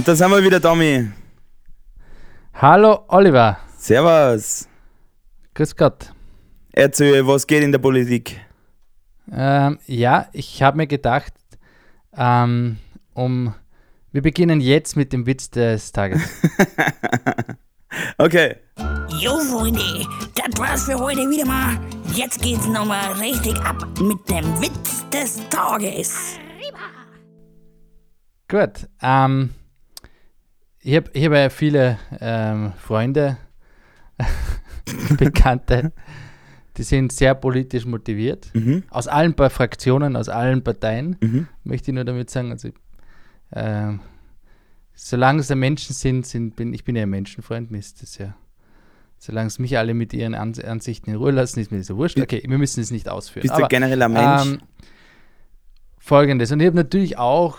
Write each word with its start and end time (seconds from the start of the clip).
Und 0.00 0.08
da 0.08 0.16
sind 0.16 0.30
wir 0.30 0.42
wieder, 0.42 0.62
Tommy. 0.62 1.10
Hallo 2.54 3.04
Oliver. 3.08 3.58
Servus. 3.76 4.66
Grüß 5.52 5.76
Gott. 5.76 6.14
Erzähl, 6.72 7.26
was 7.26 7.46
geht 7.46 7.62
in 7.62 7.70
der 7.70 7.80
Politik? 7.80 8.40
Ähm, 9.30 9.78
ja, 9.84 10.26
ich 10.32 10.62
habe 10.62 10.78
mir 10.78 10.86
gedacht, 10.86 11.34
ähm, 12.16 12.78
um 13.12 13.54
wir 14.10 14.22
beginnen 14.22 14.62
jetzt 14.62 14.96
mit 14.96 15.12
dem 15.12 15.26
Witz 15.26 15.50
des 15.50 15.92
Tages. 15.92 16.22
okay. 18.16 18.56
Jo, 19.18 19.38
Freunde, 19.40 19.82
das 20.34 20.58
war's 20.58 20.84
für 20.84 20.98
heute 20.98 21.28
wieder 21.28 21.44
mal. 21.44 21.78
Jetzt 22.14 22.40
geht's 22.40 22.66
nochmal 22.66 23.12
richtig 23.20 23.54
ab 23.66 23.86
mit 24.00 24.30
dem 24.30 24.46
Witz 24.62 25.04
des 25.10 25.46
Tages. 25.50 26.38
Gut. 28.48 28.88
Ähm, 29.02 29.50
ich 30.82 30.96
habe 30.96 31.10
hab 31.14 31.32
ja 31.32 31.50
viele 31.50 31.98
ähm, 32.20 32.72
Freunde, 32.78 33.36
Bekannte, 35.18 35.92
die 36.76 36.82
sind 36.82 37.12
sehr 37.12 37.34
politisch 37.34 37.84
motiviert. 37.86 38.50
Mhm. 38.54 38.84
Aus 38.90 39.08
allen 39.08 39.34
Fraktionen, 39.34 40.16
aus 40.16 40.28
allen 40.28 40.62
Parteien, 40.62 41.16
Mhm. 41.20 41.48
möchte 41.64 41.90
ich 41.90 41.94
nur 41.94 42.04
damit 42.04 42.30
sagen. 42.30 42.50
Also, 42.52 42.70
ähm, 43.52 44.00
solange 44.94 45.40
es 45.40 45.48
ja 45.48 45.56
Menschen 45.56 45.94
sind, 45.94 46.26
sind 46.26 46.56
bin, 46.56 46.72
ich 46.74 46.84
bin 46.84 46.96
ja 46.96 47.02
ein 47.02 47.10
Menschenfreund, 47.10 47.70
mir 47.70 47.78
ist 47.78 48.02
das 48.02 48.18
ja. 48.18 48.34
Solange 49.18 49.48
es 49.48 49.58
mich 49.58 49.76
alle 49.76 49.92
mit 49.92 50.14
ihren 50.14 50.34
Ans 50.34 50.58
Ansichten 50.58 51.10
in 51.10 51.16
Ruhe 51.16 51.30
lassen, 51.32 51.60
ist 51.60 51.70
mir 51.70 51.78
das 51.78 51.88
ja 51.88 51.96
wurscht. 51.96 52.18
Okay, 52.18 52.42
wir 52.46 52.56
müssen 52.56 52.80
es 52.80 52.90
nicht 52.90 53.06
ausführen. 53.08 53.42
Bist 53.42 53.52
du 53.54 53.58
Aber, 53.58 53.68
generell 53.68 54.00
ein 54.02 54.12
Mensch? 54.12 54.46
ähm, 54.46 54.58
Folgendes. 55.98 56.50
Und 56.52 56.60
ich 56.60 56.66
habe 56.66 56.76
natürlich 56.76 57.18
auch 57.18 57.58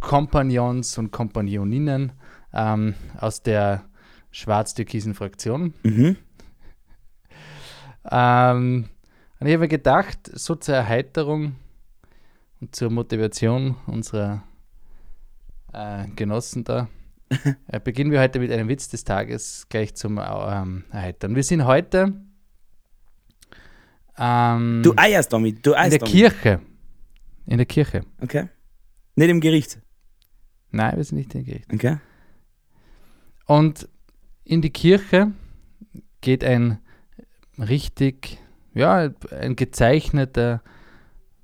Kompagnons 0.00 0.96
und 0.96 1.10
Kompagnoninnen 1.10 2.12
ähm, 2.54 2.94
aus 3.18 3.42
der 3.42 3.84
schwarz-türkisen 4.30 5.14
Fraktion. 5.14 5.74
mhm. 5.82 6.16
Ähm, 8.10 8.88
und 9.40 9.46
ich 9.46 9.52
habe 9.52 9.62
mir 9.62 9.68
gedacht, 9.68 10.18
so 10.32 10.54
zur 10.54 10.74
Erheiterung 10.74 11.56
und 12.60 12.74
zur 12.74 12.90
Motivation 12.90 13.76
unserer 13.86 14.42
äh, 15.72 16.06
Genossen 16.14 16.64
da, 16.64 16.88
äh, 17.66 17.80
beginnen 17.80 18.10
wir 18.10 18.20
heute 18.20 18.38
mit 18.40 18.52
einem 18.52 18.68
Witz 18.68 18.88
des 18.88 19.04
Tages 19.04 19.66
gleich 19.68 19.94
zum 19.94 20.18
ähm, 20.18 20.84
Erheitern. 20.90 21.34
Wir 21.34 21.42
sind 21.42 21.64
heute 21.64 22.12
ähm, 24.18 24.82
Du 24.84 24.94
eierst 24.96 25.32
damit. 25.32 25.64
Du 25.64 25.72
in 25.72 25.76
eierst 25.76 25.92
der 25.92 25.98
damit. 26.00 26.12
Kirche. 26.12 26.60
In 27.46 27.56
der 27.56 27.66
Kirche. 27.66 28.02
Okay. 28.20 28.48
Nicht 29.16 29.28
im 29.28 29.40
Gericht. 29.40 29.80
Nein, 30.70 30.96
wir 30.96 31.04
sind 31.04 31.18
nicht 31.18 31.34
in 31.34 31.44
der 31.44 31.54
Kirche. 31.54 31.66
Okay. 31.72 31.98
Und 33.46 33.88
in 34.44 34.62
die 34.62 34.70
Kirche 34.70 35.32
geht 36.20 36.44
ein 36.44 36.78
richtig, 37.58 38.38
ja, 38.74 39.10
ein 39.30 39.56
gezeichneter, 39.56 40.62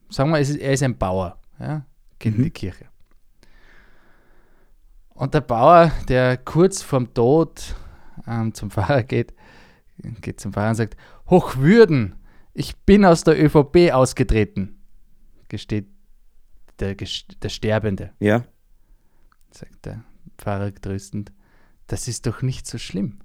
sagen 0.08 0.30
wir, 0.30 0.38
es 0.38 0.50
ist, 0.50 0.56
er 0.58 0.72
ist 0.72 0.82
ein 0.82 0.96
Bauer, 0.98 1.38
ja, 1.58 1.84
geht 2.18 2.34
in 2.34 2.40
Mhm. 2.40 2.44
die 2.44 2.50
Kirche. 2.50 2.86
Und 5.10 5.34
der 5.34 5.42
Bauer, 5.42 5.92
der 6.08 6.38
kurz 6.38 6.82
vorm 6.82 7.12
Tod 7.12 7.74
ähm, 8.26 8.54
zum 8.54 8.70
Pfarrer 8.70 9.02
geht, 9.02 9.34
geht 10.22 10.40
zum 10.40 10.52
Pfarrer 10.52 10.70
und 10.70 10.74
sagt, 10.76 10.96
Hochwürden, 11.28 12.14
ich 12.54 12.76
bin 12.78 13.04
aus 13.04 13.22
der 13.22 13.38
ÖVP 13.42 13.92
ausgetreten, 13.92 14.80
gesteht 15.48 15.86
der, 16.80 16.94
der 16.94 17.48
Sterbende 17.50 18.12
Ja. 18.18 18.44
sagt 19.50 19.84
der 19.84 20.02
Pfarrer 20.38 20.74
tröstend, 20.74 21.32
das 21.92 22.06
ist 22.08 22.26
doch 22.26 22.42
nicht 22.42 22.66
so 22.66 22.78
schlimm. 22.78 23.18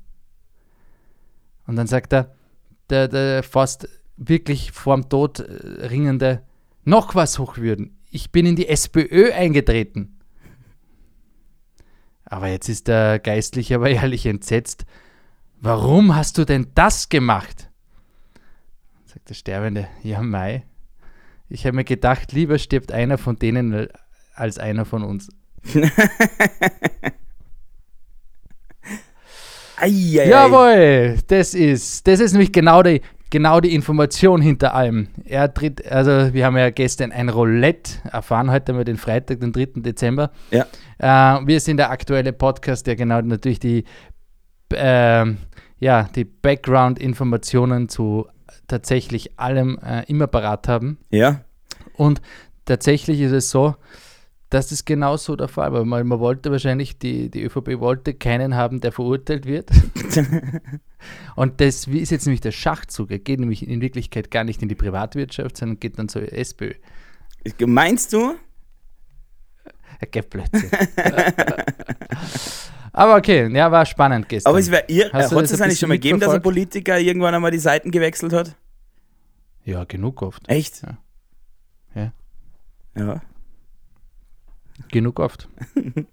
Und 1.68 1.76
dann 1.76 1.88
sagt 1.88 2.14
er, 2.14 2.36
der, 2.90 3.08
der 3.08 3.44
fast 3.44 3.88
wirklich 4.18 4.72
vorm 4.72 5.10
Tod 5.10 5.40
äh, 5.40 5.86
ringende, 5.88 6.44
noch 6.84 7.16
was 7.16 7.40
hochwürden, 7.40 7.98
ich 8.10 8.32
bin 8.32 8.46
in 8.46 8.56
die 8.56 8.68
SPÖ 8.68 9.34
eingetreten. 9.34 10.20
Aber 12.26 12.48
jetzt 12.48 12.70
ist 12.70 12.88
der 12.88 13.20
Geistliche 13.20 13.76
aber 13.76 13.90
ehrlich 13.90 14.26
entsetzt. 14.26 14.86
Warum 15.60 16.16
hast 16.16 16.38
du 16.38 16.46
denn 16.46 16.72
das 16.74 17.10
gemacht? 17.10 17.70
Sagt 19.06 19.30
der 19.30 19.36
Sterbende, 19.36 19.88
ja 20.02 20.22
Mai, 20.22 20.64
ich 21.50 21.66
habe 21.66 21.76
mir 21.76 21.84
gedacht, 21.84 22.32
lieber 22.32 22.58
stirbt 22.58 22.92
einer 22.92 23.18
von 23.18 23.36
denen 23.38 23.88
als 24.34 24.58
einer 24.58 24.86
von 24.86 25.04
uns. 25.04 25.30
Eieiei. 29.78 30.30
Jawohl, 30.30 31.18
das 31.28 31.54
ist, 31.54 32.08
das 32.08 32.20
ist 32.20 32.34
nämlich 32.34 32.52
genau 32.52 32.82
die, 32.84 33.02
genau 33.30 33.60
die 33.60 33.74
Information 33.74 34.42
hinter 34.42 34.74
allem. 34.74 35.10
Er 35.26 35.54
tritt, 35.54 35.86
also 35.92 36.34
wir 36.34 36.46
haben 36.46 36.58
ja 36.58 36.70
gestern 36.70 37.12
ein 37.12 37.30
Roulette 37.30 38.00
erfahren, 38.12 38.52
heute 38.52 38.72
haben 38.72 38.78
wir 38.78 38.86
den 38.86 38.98
Freitag, 38.98 39.40
den 39.40 39.52
3. 39.52 39.82
Dezember. 39.82 40.32
Ja. 40.52 40.66
Äh, 41.00 41.46
wir 41.46 41.60
sind 41.60 41.78
der 41.78 41.92
aktuelle 41.92 42.34
Podcast, 42.34 42.88
der 42.88 42.96
genau 42.96 43.22
natürlich 43.22 43.60
die, 43.60 43.84
ähm, 44.74 45.38
ja, 45.80 46.10
die 46.16 46.24
Background-Informationen 46.24 47.90
zu 47.90 48.28
tatsächlich 48.68 49.38
allem 49.40 49.80
äh, 49.86 50.04
immer 50.08 50.28
parat 50.28 50.68
haben. 50.68 50.98
Ja. 51.10 51.42
Und 51.96 52.22
tatsächlich 52.66 53.22
ist 53.22 53.32
es 53.32 53.50
so, 53.50 53.76
dass 54.56 54.72
es 54.72 54.86
genau 54.86 55.18
so 55.18 55.36
der 55.36 55.50
Fall 55.50 55.74
war. 55.74 55.84
Man, 55.84 56.08
man 56.08 56.20
wollte 56.22 56.50
wahrscheinlich, 56.50 56.98
die, 56.98 57.30
die 57.30 57.44
ÖVP 57.44 57.82
wollte 57.82 58.14
keinen 58.14 58.56
haben, 58.56 58.80
der 58.80 58.94
verurteilt 58.94 59.46
wird. 59.46 59.70
Und 61.36 61.60
das 61.60 61.88
ist 61.88 62.10
jetzt 62.10 62.26
nämlich 62.26 62.40
der 62.40 62.54
Schachzug. 62.54 63.12
Er 63.12 63.20
geht 63.20 63.42
nämlich 63.42 63.68
in 63.68 63.82
Wirklichkeit 63.82 64.32
gar 64.32 64.46
nicht 64.46 64.62
in 64.62 64.70
die 64.70 64.76
Privatwirtschaft, 64.76 65.58
sondern 65.58 65.82
geht 65.82 66.00
dann 66.00 66.08
zur 66.08 66.32
SPÖ. 66.32 66.72
Meinst 67.60 68.14
du? 68.14 68.36
Er 70.00 70.08
geht 70.08 70.30
plötzlich. 70.30 70.72
Aber 72.94 73.18
okay, 73.18 73.54
ja, 73.54 73.70
war 73.70 73.86
spannend 73.86 74.30
gestern. 74.30 74.52
Aber 74.52 74.60
es 74.60 74.72
wäre 74.72 74.86
ihr. 74.88 75.10
Du 75.10 75.14
Hat 75.14 75.32
das 75.34 75.52
es 75.52 75.60
eigentlich 75.60 75.80
schon 75.80 75.90
mal 75.90 75.96
gegeben, 75.96 76.22
dass 76.22 76.34
ein? 76.34 76.42
Politiker 76.42 76.98
irgendwann 76.98 77.36
einmal 77.36 77.52
die 77.52 77.60
Seiten 77.60 77.92
gewechselt 77.92 78.32
hat? 78.32 78.56
ja, 79.66 79.84
genug 79.84 80.22
oft. 80.22 80.48
Echt? 80.48 80.82
Ja. 80.82 80.98
Ja. 81.94 82.14
Ja. 82.96 83.22
Genug 84.96 85.20
oft. 85.20 85.50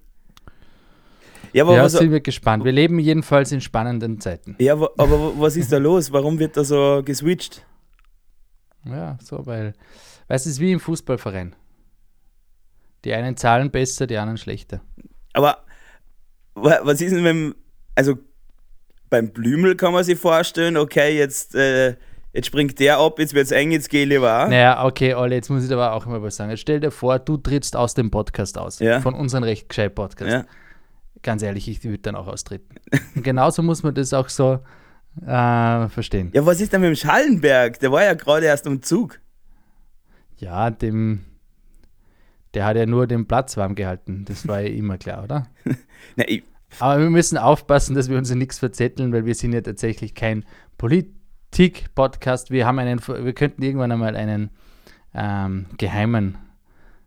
Ja, 1.54 1.64
aber, 1.64 1.74
ja, 1.76 1.84
was, 1.84 1.92
sind 1.92 2.10
wir 2.10 2.20
gespannt. 2.22 2.64
Wir 2.64 2.72
leben 2.72 2.98
jedenfalls 2.98 3.52
in 3.52 3.60
spannenden 3.60 4.18
Zeiten. 4.20 4.56
ja, 4.58 4.72
aber, 4.72 4.90
aber 4.96 5.38
was 5.38 5.54
ist 5.56 5.70
da 5.70 5.76
los? 5.76 6.10
Warum 6.10 6.38
wird 6.38 6.56
da 6.56 6.64
so 6.64 7.02
geswitcht? 7.04 7.66
Ja, 8.86 9.18
so, 9.22 9.44
weil, 9.44 9.74
weißt 10.28 10.46
du, 10.46 10.48
es 10.48 10.54
ist 10.56 10.60
wie 10.60 10.72
im 10.72 10.80
Fußballverein. 10.80 11.54
Die 13.04 13.12
einen 13.12 13.36
zahlen 13.36 13.70
besser, 13.70 14.06
die 14.06 14.16
anderen 14.16 14.38
schlechter. 14.38 14.80
Aber 15.34 15.58
wa- 16.54 16.80
was 16.84 17.02
ist 17.02 17.12
denn, 17.14 17.22
wenn. 17.24 17.54
Also 17.94 18.16
beim 19.10 19.30
Blümel 19.30 19.76
kann 19.76 19.92
man 19.92 20.04
sich 20.04 20.18
vorstellen, 20.18 20.78
okay, 20.78 21.18
jetzt, 21.18 21.54
äh, 21.54 21.96
jetzt 22.32 22.46
springt 22.46 22.78
der 22.78 22.98
ab, 22.98 23.18
jetzt 23.18 23.34
wird 23.34 23.44
es 23.46 23.50
eng, 23.50 23.70
jetzt 23.72 23.90
gehe 23.90 24.02
ich 24.04 24.08
lieber. 24.08 24.46
Naja, 24.48 24.84
okay, 24.84 25.14
Olli, 25.14 25.34
jetzt 25.34 25.50
muss 25.50 25.64
ich 25.64 25.72
aber 25.72 25.92
auch 25.92 26.06
mal 26.06 26.22
was 26.22 26.36
sagen. 26.36 26.50
Jetzt 26.50 26.60
stell 26.60 26.80
dir 26.80 26.90
vor, 26.90 27.18
du 27.18 27.36
trittst 27.36 27.76
aus 27.76 27.94
dem 27.94 28.10
Podcast 28.10 28.58
aus. 28.58 28.78
Ja. 28.78 29.00
Von 29.00 29.14
unserem 29.14 29.44
recht 29.44 29.68
gescheit 29.68 29.94
Podcast. 29.94 30.32
Ja. 30.32 30.44
Ganz 31.22 31.42
ehrlich, 31.42 31.68
ich 31.68 31.84
würde 31.84 31.98
dann 31.98 32.16
auch 32.16 32.26
austreten. 32.26 32.74
Und 33.14 33.22
genauso 33.22 33.62
muss 33.62 33.82
man 33.82 33.94
das 33.94 34.12
auch 34.12 34.28
so 34.28 34.60
äh, 35.24 35.88
verstehen. 35.88 36.30
ja, 36.34 36.44
was 36.44 36.60
ist 36.60 36.72
denn 36.72 36.80
mit 36.80 36.88
dem 36.88 36.96
Schallenberg? 36.96 37.78
Der 37.80 37.92
war 37.92 38.02
ja 38.02 38.14
gerade 38.14 38.46
erst 38.46 38.66
am 38.66 38.82
Zug. 38.82 39.20
Ja, 40.38 40.70
dem. 40.70 41.24
Der 42.54 42.66
hat 42.66 42.76
ja 42.76 42.84
nur 42.86 43.06
den 43.06 43.26
Platz 43.26 43.56
warm 43.56 43.74
gehalten. 43.74 44.24
Das 44.26 44.46
war 44.48 44.60
ja 44.60 44.68
immer 44.68 44.98
klar, 44.98 45.24
oder? 45.24 45.46
Na, 46.16 46.24
Aber 46.80 47.00
wir 47.00 47.08
müssen 47.08 47.38
aufpassen, 47.38 47.94
dass 47.94 48.10
wir 48.10 48.18
uns 48.18 48.30
in 48.30 48.38
nichts 48.38 48.58
verzetteln, 48.58 49.12
weil 49.12 49.24
wir 49.24 49.34
sind 49.34 49.52
ja 49.52 49.60
tatsächlich 49.60 50.14
kein 50.14 50.44
Politik-Podcast. 51.52 52.50
Wir 52.50 52.66
haben 52.66 52.78
einen, 52.78 52.98
wir 53.06 53.32
könnten 53.34 53.62
irgendwann 53.62 53.92
einmal 53.92 54.16
einen 54.16 54.50
ähm, 55.14 55.66
geheimen 55.76 56.38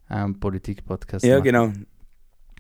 ähm, 0.10 0.40
Politik-Podcast 0.40 1.26
ja, 1.26 1.40
machen. 1.40 1.44
genau. 1.44 1.74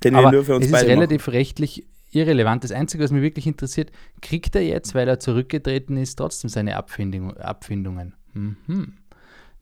Den 0.04 0.16
Aber 0.16 0.30
wir 0.30 0.32
nur 0.32 0.46
für 0.46 0.56
uns 0.56 0.66
es 0.66 0.72
ist 0.72 0.88
relativ 0.88 1.28
rechtlich 1.28 1.86
irrelevant. 2.12 2.64
Das 2.64 2.72
Einzige, 2.72 3.04
was 3.04 3.12
mich 3.12 3.22
wirklich 3.22 3.46
interessiert, 3.46 3.92
kriegt 4.22 4.56
er 4.56 4.64
jetzt, 4.64 4.96
weil 4.96 5.08
er 5.08 5.20
zurückgetreten 5.20 5.98
ist, 5.98 6.16
trotzdem 6.16 6.50
seine 6.50 6.76
Abfindung, 6.76 7.38
Abfindungen? 7.38 8.16
Mhm. 8.34 8.94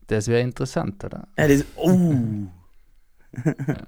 Das 0.06 0.26
wäre 0.28 0.40
interessant, 0.40 1.04
oder? 1.04 1.18
machen. 1.18 1.32
Ja, 1.38 1.48
das, 1.48 1.64
oh. 1.76 2.14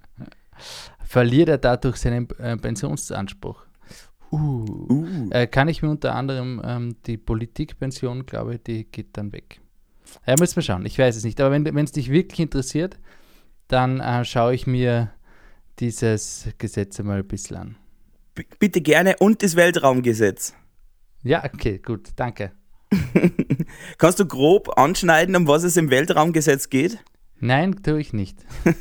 Verliert 1.06 1.48
er 1.48 1.58
dadurch 1.58 1.96
seinen 1.96 2.28
äh, 2.38 2.56
Pensionsanspruch? 2.58 3.65
Uh. 4.36 4.86
Uh. 4.90 5.30
Äh, 5.30 5.46
kann 5.46 5.68
ich 5.68 5.82
mir 5.82 5.90
unter 5.90 6.14
anderem 6.14 6.60
ähm, 6.64 6.96
die 7.06 7.16
Politikpension, 7.16 8.26
glaube 8.26 8.56
ich, 8.56 8.62
die 8.62 8.84
geht 8.84 9.16
dann 9.16 9.32
weg. 9.32 9.60
Ja, 10.26 10.34
müssen 10.38 10.56
wir 10.56 10.62
schauen. 10.62 10.84
Ich 10.86 10.98
weiß 10.98 11.16
es 11.16 11.24
nicht. 11.24 11.40
Aber 11.40 11.52
wenn 11.52 11.84
es 11.84 11.92
dich 11.92 12.10
wirklich 12.10 12.40
interessiert, 12.40 12.98
dann 13.68 14.00
äh, 14.00 14.24
schaue 14.24 14.54
ich 14.54 14.66
mir 14.66 15.10
dieses 15.78 16.48
Gesetz 16.58 17.00
einmal 17.00 17.18
ein 17.18 17.26
bisschen 17.28 17.56
an. 17.56 17.76
B 18.34 18.44
bitte 18.58 18.80
gerne 18.80 19.16
und 19.18 19.42
das 19.42 19.56
Weltraumgesetz. 19.56 20.54
Ja, 21.22 21.44
okay, 21.44 21.78
gut, 21.78 22.10
danke. 22.16 22.52
Kannst 23.98 24.20
du 24.20 24.26
grob 24.26 24.78
anschneiden, 24.78 25.34
um 25.34 25.48
was 25.48 25.64
es 25.64 25.76
im 25.76 25.90
Weltraumgesetz 25.90 26.68
geht? 26.68 26.98
Nein, 27.40 27.82
tue 27.82 28.00
ich 28.00 28.12
nicht. 28.12 28.38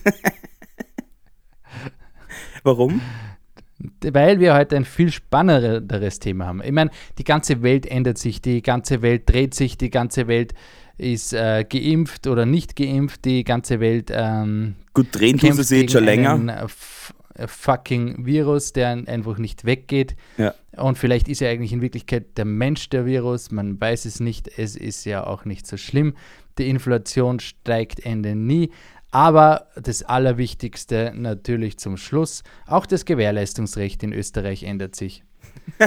Warum? 2.63 3.01
Weil 4.01 4.39
wir 4.39 4.53
heute 4.55 4.77
ein 4.77 4.85
viel 4.85 5.11
spannenderes 5.11 6.19
Thema 6.19 6.45
haben. 6.45 6.61
Ich 6.63 6.71
meine, 6.71 6.91
die 7.17 7.23
ganze 7.25 7.61
Welt 7.61 7.85
ändert 7.85 8.17
sich, 8.17 8.41
die 8.41 8.61
ganze 8.61 9.01
Welt 9.01 9.23
dreht 9.29 9.53
sich, 9.53 9.77
die 9.77 9.89
ganze 9.89 10.27
Welt 10.27 10.53
ist 10.97 11.33
äh, 11.33 11.65
geimpft 11.67 12.25
oder 12.27 12.45
nicht 12.45 12.77
geimpft, 12.77 13.25
die 13.25 13.43
ganze 13.43 13.81
Welt 13.81 14.11
ähm, 14.13 14.75
Gut, 14.93 15.07
drehen 15.11 15.37
du 15.37 15.51
sie 15.61 15.81
jetzt 15.81 15.91
schon 15.91 16.05
länger. 16.05 16.33
einen, 16.35 16.47
äh, 16.47 16.67
äh, 17.35 17.47
fucking 17.47 18.25
Virus, 18.25 18.71
der 18.71 18.89
ein- 18.91 19.07
einfach 19.09 19.37
nicht 19.37 19.65
weggeht. 19.65 20.15
Ja. 20.37 20.53
Und 20.77 20.97
vielleicht 20.97 21.27
ist 21.27 21.41
ja 21.41 21.49
eigentlich 21.49 21.73
in 21.73 21.81
Wirklichkeit 21.81 22.37
der 22.37 22.45
Mensch 22.45 22.87
der 22.89 23.05
Virus, 23.05 23.51
man 23.51 23.79
weiß 23.79 24.05
es 24.05 24.21
nicht, 24.21 24.49
es 24.57 24.77
ist 24.77 25.03
ja 25.03 25.27
auch 25.27 25.43
nicht 25.43 25.67
so 25.67 25.75
schlimm. 25.75 26.13
Die 26.57 26.69
Inflation 26.69 27.41
steigt 27.41 28.05
Ende 28.05 28.35
nie. 28.35 28.71
Aber 29.11 29.67
das 29.81 30.03
Allerwichtigste 30.03 31.13
natürlich 31.15 31.77
zum 31.77 31.97
Schluss, 31.97 32.43
auch 32.67 32.85
das 32.85 33.05
Gewährleistungsrecht 33.05 34.03
in 34.03 34.13
Österreich 34.13 34.63
ändert 34.63 34.95
sich. 34.95 35.23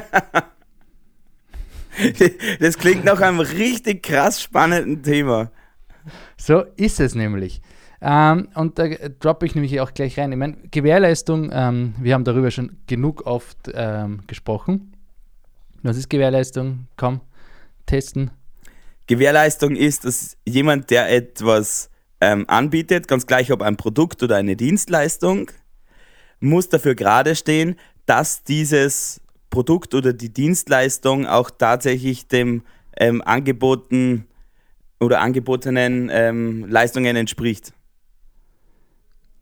Das 2.61 2.79
klingt 2.79 3.05
nach 3.05 3.20
einem 3.20 3.41
richtig 3.41 4.05
krass 4.05 4.41
spannenden 4.41 5.03
Thema. 5.03 5.50
So 6.37 6.62
ist 6.76 7.00
es 7.00 7.15
nämlich. 7.17 7.61
Ähm, 8.00 8.49
und 8.55 8.79
da 8.79 8.87
droppe 9.19 9.47
ich 9.47 9.55
nämlich 9.55 9.81
auch 9.81 9.93
gleich 9.93 10.19
rein. 10.19 10.31
Ich 10.31 10.38
meine, 10.38 10.56
Gewährleistung, 10.70 11.50
ähm, 11.53 11.94
wir 11.99 12.15
haben 12.15 12.25
darüber 12.25 12.50
schon 12.50 12.76
genug 12.87 13.26
oft 13.26 13.59
ähm, 13.75 14.20
gesprochen. 14.26 14.93
Was 15.82 15.97
ist 15.97 16.09
Gewährleistung? 16.09 16.87
Komm, 16.97 17.20
testen. 17.87 18.31
Gewährleistung 19.06 19.75
ist, 19.75 20.05
dass 20.05 20.37
jemand, 20.44 20.91
der 20.91 21.11
etwas 21.11 21.91
ähm, 22.20 22.44
anbietet, 22.49 23.09
ganz 23.09 23.26
gleich 23.26 23.53
ob 23.53 23.62
ein 23.62 23.76
Produkt 23.76 24.23
oder 24.23 24.37
eine 24.37 24.56
Dienstleistung, 24.56 25.50
muss 26.41 26.69
dafür 26.69 26.94
gerade 26.94 27.37
stehen, 27.37 27.76
dass 28.06 28.43
dieses 28.44 29.20
Produkt 29.50 29.94
oder 29.94 30.12
die 30.12 30.32
Dienstleistung 30.32 31.26
auch 31.26 31.50
tatsächlich 31.50 32.29
dem 32.29 32.62
ähm, 32.97 33.23
angeboten 33.23 34.26
oder 35.00 35.20
angebotenen 35.20 36.11
ähm, 36.12 36.67
Leistungen 36.69 37.17
entspricht. 37.17 37.73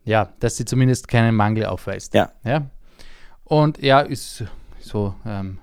Ja, 0.04 0.32
dass 0.38 0.56
sie 0.56 0.64
zumindest 0.64 1.08
keinen 1.08 1.34
Mangel 1.34 1.66
aufweist. 1.66 2.14
Ja. 2.14 2.30
ja? 2.44 2.70
Und 3.44 3.82
ja, 3.82 4.00
ist 4.00 4.44
so 4.80 5.14
ähm, 5.24 5.58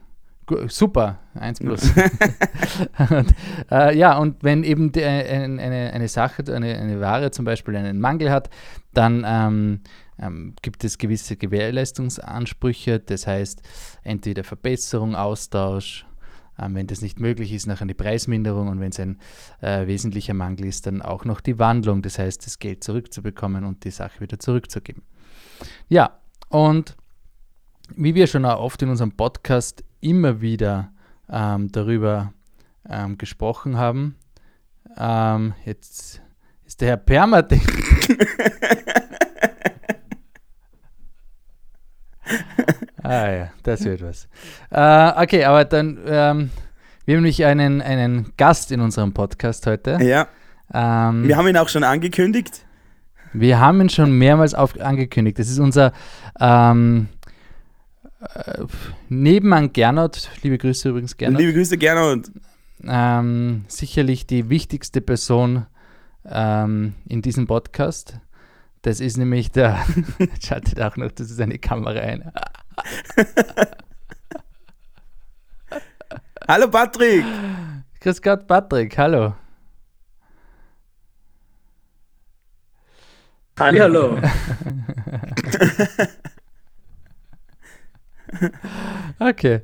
super, 0.68 1.20
1 1.36 1.60
plus. 1.60 1.92
und, 3.10 3.34
äh, 3.72 3.98
ja, 3.98 4.18
und 4.18 4.44
wenn 4.44 4.64
eben 4.64 4.92
die, 4.92 5.02
äh, 5.02 5.44
ein- 5.44 5.60
eine, 5.60 5.92
eine 5.94 6.08
Sache, 6.08 6.44
eine, 6.54 6.78
eine 6.78 7.00
Ware 7.00 7.32
zum 7.32 7.46
Beispiel 7.46 7.76
einen 7.76 8.00
Mangel 8.00 8.30
hat, 8.32 8.50
dann 8.94 9.24
ähm, 9.28 9.82
ähm, 10.20 10.54
gibt 10.62 10.84
es 10.84 10.98
gewisse 10.98 11.36
Gewährleistungsansprüche, 11.38 13.00
das 13.00 13.28
heißt 13.28 13.62
entweder 14.04 14.44
Verbesserung, 14.44 15.16
Austausch, 15.16 16.06
ähm, 16.60 16.76
wenn 16.76 16.88
das 16.88 17.02
nicht 17.02 17.20
möglich 17.20 17.52
ist, 17.54 17.66
nachher 17.66 17.88
die 17.88 17.94
Preisminderung 17.96 18.68
und 18.68 18.80
wenn 18.80 18.92
es 18.92 19.00
ein 19.00 19.20
äh, 19.62 19.88
wesentlicher 19.88 20.34
Mangel 20.36 20.66
ist, 20.66 20.86
dann 20.86 21.02
auch 21.02 21.26
noch 21.26 21.42
die 21.42 21.58
Wandlung, 21.58 22.02
das 22.02 22.20
heißt 22.20 22.46
das 22.46 22.60
Geld 22.60 22.84
zurückzubekommen 22.84 23.64
und 23.66 23.84
die 23.86 23.92
Sache 23.92 24.20
wieder 24.22 24.38
zurückzugeben. 24.40 25.02
Ja, 25.90 26.20
und 26.50 26.96
wie 27.96 28.16
wir 28.16 28.28
schon 28.28 28.46
auch 28.46 28.60
oft 28.60 28.82
in 28.82 28.90
unserem 28.90 29.12
Podcast 29.14 29.84
immer 30.04 30.42
wieder 30.42 30.92
ähm, 31.30 31.72
darüber 31.72 32.34
ähm, 32.90 33.18
gesprochen 33.18 33.78
haben, 33.78 34.16
ähm, 34.98 35.54
jetzt 35.66 36.22
ist 36.66 36.82
der 36.82 36.90
Herr 36.90 36.98
Permatin. 36.98 37.62
ah 43.04 43.30
ja, 43.32 43.52
das 43.64 43.84
wird 43.86 44.02
was. 44.02 44.28
Äh, 44.70 45.24
okay, 45.24 45.46
aber 45.46 45.66
dann, 45.66 46.00
ähm, 46.06 46.50
wir 47.06 47.16
haben 47.16 47.24
nämlich 47.24 47.46
einen, 47.46 47.82
einen 47.82 48.34
Gast 48.38 48.72
in 48.72 48.82
unserem 48.82 49.14
Podcast 49.14 49.66
heute. 49.68 49.98
Ja, 50.02 50.28
Ähm, 50.74 51.28
wir 51.28 51.38
haben 51.38 51.48
ihn 51.48 51.58
auch 51.58 51.70
schon 51.70 51.84
angekündigt. 51.84 52.66
wir 53.34 53.60
haben 53.60 53.82
ihn 53.82 53.90
schon 53.90 54.18
mehrmals 54.18 54.54
auf, 54.54 54.80
angekündigt. 54.80 55.38
Das 55.40 55.50
ist 55.50 55.60
unser 55.60 55.92
ähm, 56.40 57.10
äh, 58.36 58.66
Nebenmann 59.10 59.74
Gernot. 59.74 60.30
Liebe 60.42 60.58
Grüße 60.58 60.90
übrigens, 60.90 61.18
Gernot. 61.18 61.40
Liebe 61.40 61.54
Grüße 61.54 61.78
gerne 61.78 62.12
und 62.12 62.32
ähm, 62.86 63.66
sicherlich 63.68 64.26
die 64.28 64.50
wichtigste 64.50 65.02
Person 65.02 65.66
ähm, 66.26 66.96
in 67.08 67.22
diesem 67.22 67.48
Podcast. 67.48 68.20
Das 68.82 69.00
ist 69.00 69.18
nämlich 69.18 69.52
der, 69.52 69.86
Jetzt 70.18 70.44
schaltet 70.48 70.82
auch 70.82 70.98
noch, 70.98 71.12
das 71.12 71.32
ist 71.32 71.40
eine 71.40 71.58
Kamera 71.58 72.00
ein. 72.00 72.32
Hallo 76.48 76.70
Patrick! 76.70 77.24
Grüß 78.02 78.22
Gott, 78.22 78.46
Patrick, 78.48 78.98
hallo. 78.98 79.34
Hallo. 83.58 84.20
Okay. 89.20 89.62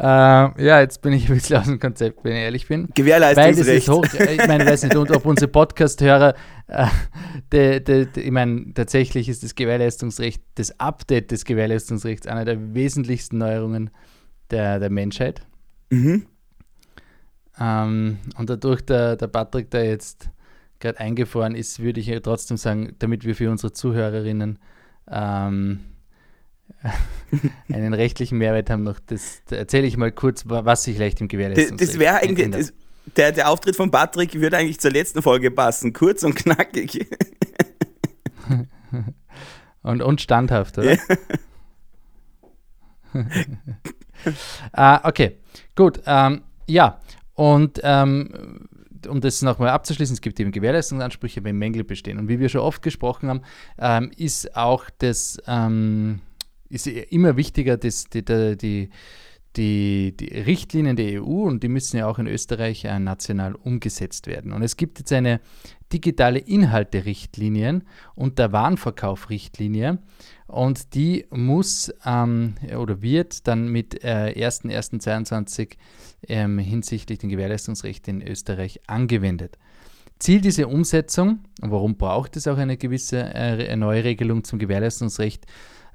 Ähm, 0.00 0.54
ja, 0.58 0.80
jetzt 0.80 1.02
bin 1.02 1.12
ich 1.12 1.28
ein 1.28 1.34
bisschen 1.34 1.56
aus 1.60 1.66
dem 1.66 1.80
Konzept, 1.80 2.22
wenn 2.22 2.32
ich 2.32 2.42
ehrlich 2.42 2.68
bin. 2.68 2.82
Weil 2.82 2.86
das 2.86 2.94
Gewährleistungsrecht. 2.94 3.88
ist 3.88 3.88
hoch, 3.88 4.04
äh, 4.14 4.36
ich 4.36 4.46
meine, 4.46 4.64
weiß 4.64 4.84
nicht, 4.84 4.94
und 4.94 5.10
ob 5.10 5.26
unsere 5.26 5.50
Podcast-Hörer, 5.50 6.34
äh, 6.68 6.86
de, 7.52 7.80
de, 7.80 8.06
de, 8.06 8.22
ich 8.22 8.30
meine, 8.30 8.72
tatsächlich 8.74 9.28
ist 9.28 9.42
das 9.42 9.56
Gewährleistungsrecht, 9.56 10.40
das 10.54 10.78
Update 10.78 11.32
des 11.32 11.44
Gewährleistungsrechts 11.44 12.28
eine 12.28 12.44
der 12.44 12.74
wesentlichsten 12.74 13.38
Neuerungen 13.38 13.90
der, 14.52 14.78
der 14.78 14.90
Menschheit. 14.90 15.42
Mhm. 15.90 16.26
Ähm, 17.58 18.18
und 18.36 18.50
dadurch 18.50 18.82
der, 18.82 19.16
der 19.16 19.26
Patrick 19.26 19.68
da 19.70 19.80
jetzt 19.80 20.30
gerade 20.78 21.00
eingefahren 21.00 21.56
ist, 21.56 21.82
würde 21.82 21.98
ich 21.98 22.06
ja 22.06 22.20
trotzdem 22.20 22.56
sagen, 22.56 22.94
damit 23.00 23.24
wir 23.24 23.34
für 23.34 23.50
unsere 23.50 23.72
Zuhörerinnen 23.72 24.60
ähm, 25.10 25.80
einen 27.72 27.94
rechtlichen 27.94 28.38
Mehrwert 28.38 28.70
haben, 28.70 28.82
noch 28.84 28.98
das, 29.04 29.42
da 29.48 29.56
erzähle 29.56 29.86
ich 29.86 29.96
mal 29.96 30.12
kurz, 30.12 30.48
wa- 30.48 30.64
was 30.64 30.84
sich 30.84 30.98
leicht 30.98 31.20
im 31.20 31.26
Das, 31.28 31.32
Gewährleistungsrecht 31.32 31.92
das 31.94 31.98
wäre 31.98 32.16
eigentlich, 32.16 32.50
das, 32.50 32.72
der, 33.16 33.32
der 33.32 33.48
Auftritt 33.50 33.76
von 33.76 33.90
Patrick 33.90 34.34
würde 34.34 34.56
eigentlich 34.56 34.80
zur 34.80 34.90
letzten 34.90 35.22
Folge 35.22 35.50
passen. 35.50 35.92
Kurz 35.92 36.22
und 36.22 36.34
knackig. 36.36 37.06
Und, 39.82 40.02
und 40.02 40.20
standhaft, 40.20 40.76
oder? 40.76 40.98
ah, 44.72 45.00
okay, 45.08 45.38
gut. 45.74 46.00
Ähm, 46.04 46.42
ja, 46.66 47.00
und 47.34 47.80
ähm, 47.82 48.68
um 49.08 49.20
das 49.20 49.40
nochmal 49.42 49.68
abzuschließen, 49.70 50.14
es 50.14 50.20
gibt 50.20 50.40
eben 50.40 50.50
Gewährleistungsansprüche, 50.50 51.44
wenn 51.44 51.56
Mängel 51.56 51.84
bestehen. 51.84 52.18
Und 52.18 52.28
wie 52.28 52.40
wir 52.40 52.48
schon 52.48 52.60
oft 52.60 52.82
gesprochen 52.82 53.28
haben, 53.28 53.42
ähm, 53.78 54.10
ist 54.16 54.56
auch 54.56 54.90
das, 54.98 55.38
ähm, 55.46 56.20
ist 56.68 56.86
immer 56.86 57.36
wichtiger, 57.36 57.76
dass 57.76 58.04
die, 58.04 58.24
die, 58.24 58.90
die, 59.56 60.16
die, 60.16 60.26
Richtlinien 60.26 60.96
der 60.96 61.22
EU 61.22 61.44
und 61.44 61.62
die 61.62 61.68
müssen 61.68 61.96
ja 61.96 62.06
auch 62.06 62.18
in 62.18 62.26
Österreich 62.26 62.84
äh, 62.84 62.98
national 62.98 63.54
umgesetzt 63.54 64.26
werden. 64.26 64.52
Und 64.52 64.62
es 64.62 64.76
gibt 64.76 64.98
jetzt 64.98 65.12
eine 65.12 65.40
digitale 65.92 66.38
Inhalte-Richtlinien 66.38 67.84
und 68.14 68.38
der 68.38 68.52
Warenverkauf-Richtlinie 68.52 69.98
und 70.46 70.94
die 70.94 71.26
muss 71.30 71.92
ähm, 72.04 72.54
oder 72.76 73.02
wird 73.02 73.46
dann 73.48 73.68
mit 73.68 74.04
äh, 74.04 74.34
1.1.22 74.36 75.76
ähm, 76.26 76.58
hinsichtlich 76.58 77.18
den 77.18 77.30
Gewährleistungsrecht 77.30 78.06
in 78.08 78.22
Österreich 78.22 78.80
angewendet. 78.86 79.58
Ziel 80.18 80.40
dieser 80.40 80.68
Umsetzung, 80.68 81.40
und 81.60 81.70
warum 81.70 81.96
braucht 81.96 82.36
es 82.36 82.48
auch 82.48 82.56
eine 82.56 82.76
gewisse 82.76 83.20
äh, 83.20 83.76
Neuregelung 83.76 84.42
zum 84.42 84.58
Gewährleistungsrecht, 84.58 85.46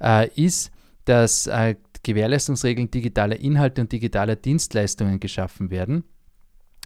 äh, 0.02 0.30
ist, 0.36 0.72
dass 1.06 1.48
äh, 1.48 1.76
Gewährleistungsregeln 2.04 2.92
digitaler 2.92 3.40
Inhalte 3.40 3.82
und 3.82 3.92
digitaler 3.92 4.36
Dienstleistungen 4.36 5.20
geschaffen 5.20 5.72
werden, 5.72 6.04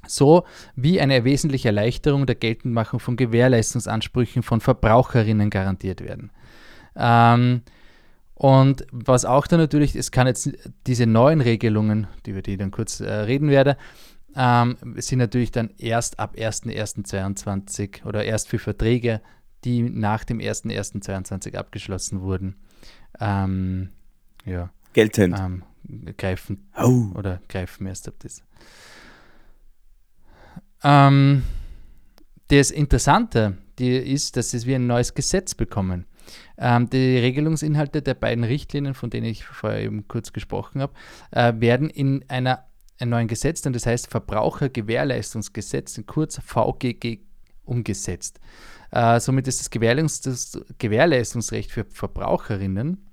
so 0.08 0.46
wie 0.76 1.02
eine 1.02 1.24
wesentliche 1.24 1.70
Erleichterung 1.70 2.26
der 2.26 2.36
Geltendmachung 2.36 3.00
von 3.00 3.16
Gewährleistungsansprüchen 3.16 4.44
von 4.44 4.62
Verbraucherinnen 4.62 5.50
garantiert 5.50 6.02
werden. 6.02 6.32
Ähm, 6.96 7.62
und 8.36 8.86
was 8.92 9.26
auch 9.26 9.48
dann 9.48 9.60
natürlich, 9.60 9.96
es 9.96 10.12
kann 10.12 10.28
jetzt 10.28 10.52
diese 10.86 11.08
neuen 11.08 11.42
Regelungen, 11.42 12.06
über 12.28 12.44
die 12.44 12.52
ich 12.52 12.58
dann 12.60 12.70
kurz 12.70 13.00
äh, 13.00 13.12
reden 13.12 13.50
werde, 13.50 13.78
ähm, 14.36 14.78
sind 14.98 15.18
natürlich 15.18 15.52
dann 15.52 15.72
erst 15.80 16.20
ab 16.20 16.36
1.1.22 16.38 18.06
oder 18.06 18.24
erst 18.24 18.48
für 18.48 18.60
Verträge, 18.60 19.22
die 19.64 19.82
nach 19.82 20.24
dem 20.24 20.38
1.1.22 20.38 21.56
abgeschlossen 21.56 22.22
wurden, 22.22 22.56
ähm, 23.20 23.90
ja, 24.46 24.70
Geltend. 24.94 25.38
ähm, 25.40 25.64
greifen 26.18 26.68
Oh. 26.78 27.12
oder 27.16 27.42
greifen 27.50 27.88
erst 27.88 28.08
ab 28.08 28.16
das. 28.20 28.44
Ähm, 30.84 31.44
das 32.50 32.72
Interessante 32.72 33.58
die 33.80 33.96
ist, 33.96 34.38
dass 34.38 34.54
wir 34.66 34.76
ein 34.76 34.88
neues 34.88 35.14
Gesetz 35.14 35.56
bekommen. 35.56 36.06
Ähm, 36.58 36.90
die 36.90 37.18
Regelungsinhalte 37.18 38.02
der 38.02 38.16
beiden 38.16 38.44
Richtlinien, 38.44 38.94
von 38.94 39.10
denen 39.10 39.28
ich 39.28 39.46
vorher 39.46 39.82
eben 39.82 40.08
kurz 40.08 40.34
gesprochen 40.34 40.82
habe, 40.82 40.94
äh, 41.32 41.54
werden 41.58 41.90
in 41.90 42.26
einer 42.28 42.64
ein 43.00 43.10
neuen 43.10 43.28
Gesetz, 43.28 43.62
denn 43.62 43.74
das 43.74 43.86
heißt 43.86 44.08
Verbrauchergewährleistungsgesetz, 44.08 46.00
in 46.00 46.08
kurz 46.08 46.40
VGG, 46.44 47.20
umgesetzt. 47.64 48.40
Äh, 48.92 49.20
somit 49.20 49.48
ist 49.48 49.60
das, 49.60 49.70
Gewährleistungs 49.70 50.22
das 50.22 50.62
Gewährleistungsrecht 50.78 51.72
für 51.72 51.86
Verbraucherinnen 51.86 53.08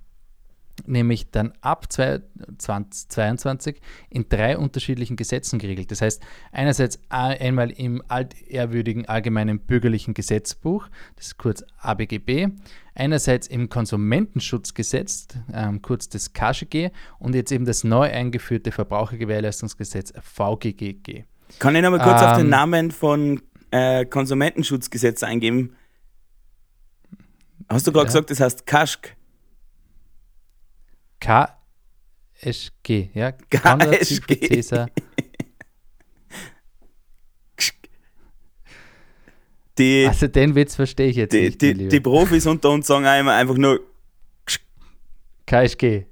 nämlich 0.87 1.31
dann 1.31 1.53
ab 1.61 1.91
2022 1.91 3.81
in 4.11 4.29
drei 4.29 4.59
unterschiedlichen 4.59 5.17
Gesetzen 5.17 5.59
geregelt. 5.59 5.91
Das 5.91 6.01
heißt, 6.01 6.23
einerseits 6.53 6.99
einmal 7.09 7.71
im 7.71 8.03
altehrwürdigen 8.09 9.07
allgemeinen 9.07 9.61
bürgerlichen 9.61 10.15
Gesetzbuch, 10.15 10.89
das 11.17 11.27
ist 11.29 11.39
kurz 11.39 11.65
ABGB, 11.79 12.49
einerseits 12.95 13.47
im 13.47 13.69
Konsumentenschutzgesetz, 13.69 15.29
ähm, 15.53 15.83
kurz 15.83 16.09
das 16.09 16.33
KSchG, 16.33 16.91
und 17.19 17.35
jetzt 17.35 17.53
eben 17.53 17.65
das 17.65 17.85
neu 17.85 18.11
eingeführte 18.11 18.73
Verbrauchergewährleistungsgesetz 18.73 20.13
VGGG. 20.21 21.25
Kann 21.59 21.77
ich 21.77 21.83
nochmal 21.83 22.01
kurz 22.01 22.23
auf 22.23 22.37
den 22.37 22.47
Ähm, 22.47 22.51
Namen 22.51 22.91
von 22.91 23.41
äh, 23.75 24.05
Konsumentenschutzgesetz 24.07 25.23
eingeben? 25.25 25.75
Hast 27.69 27.87
du 27.87 27.93
gerade 27.93 28.05
Ja. 28.05 28.07
gesagt, 28.07 28.31
das 28.31 28.41
heißt 28.41 28.67
Kaschk? 28.67 29.17
KSG, 31.21 33.09
ja? 33.15 33.33
KSG. 33.51 34.87
Die, 39.77 40.07
Also 40.07 40.29
den 40.29 40.55
Witz 40.55 40.77
verstehe 40.77 41.09
ich 41.09 41.17
jetzt 41.17 41.33
die, 41.33 41.41
nicht. 41.47 41.61
die, 41.61 41.89
die 41.89 42.01
Profis 42.01 42.47
unter 42.47 42.71
uns 42.71 42.87
sagen 42.87 43.07
auch 43.07 43.19
immer 43.19 43.33
einfach 43.35 43.57
nur 43.57 43.81
KSG. 45.47 46.05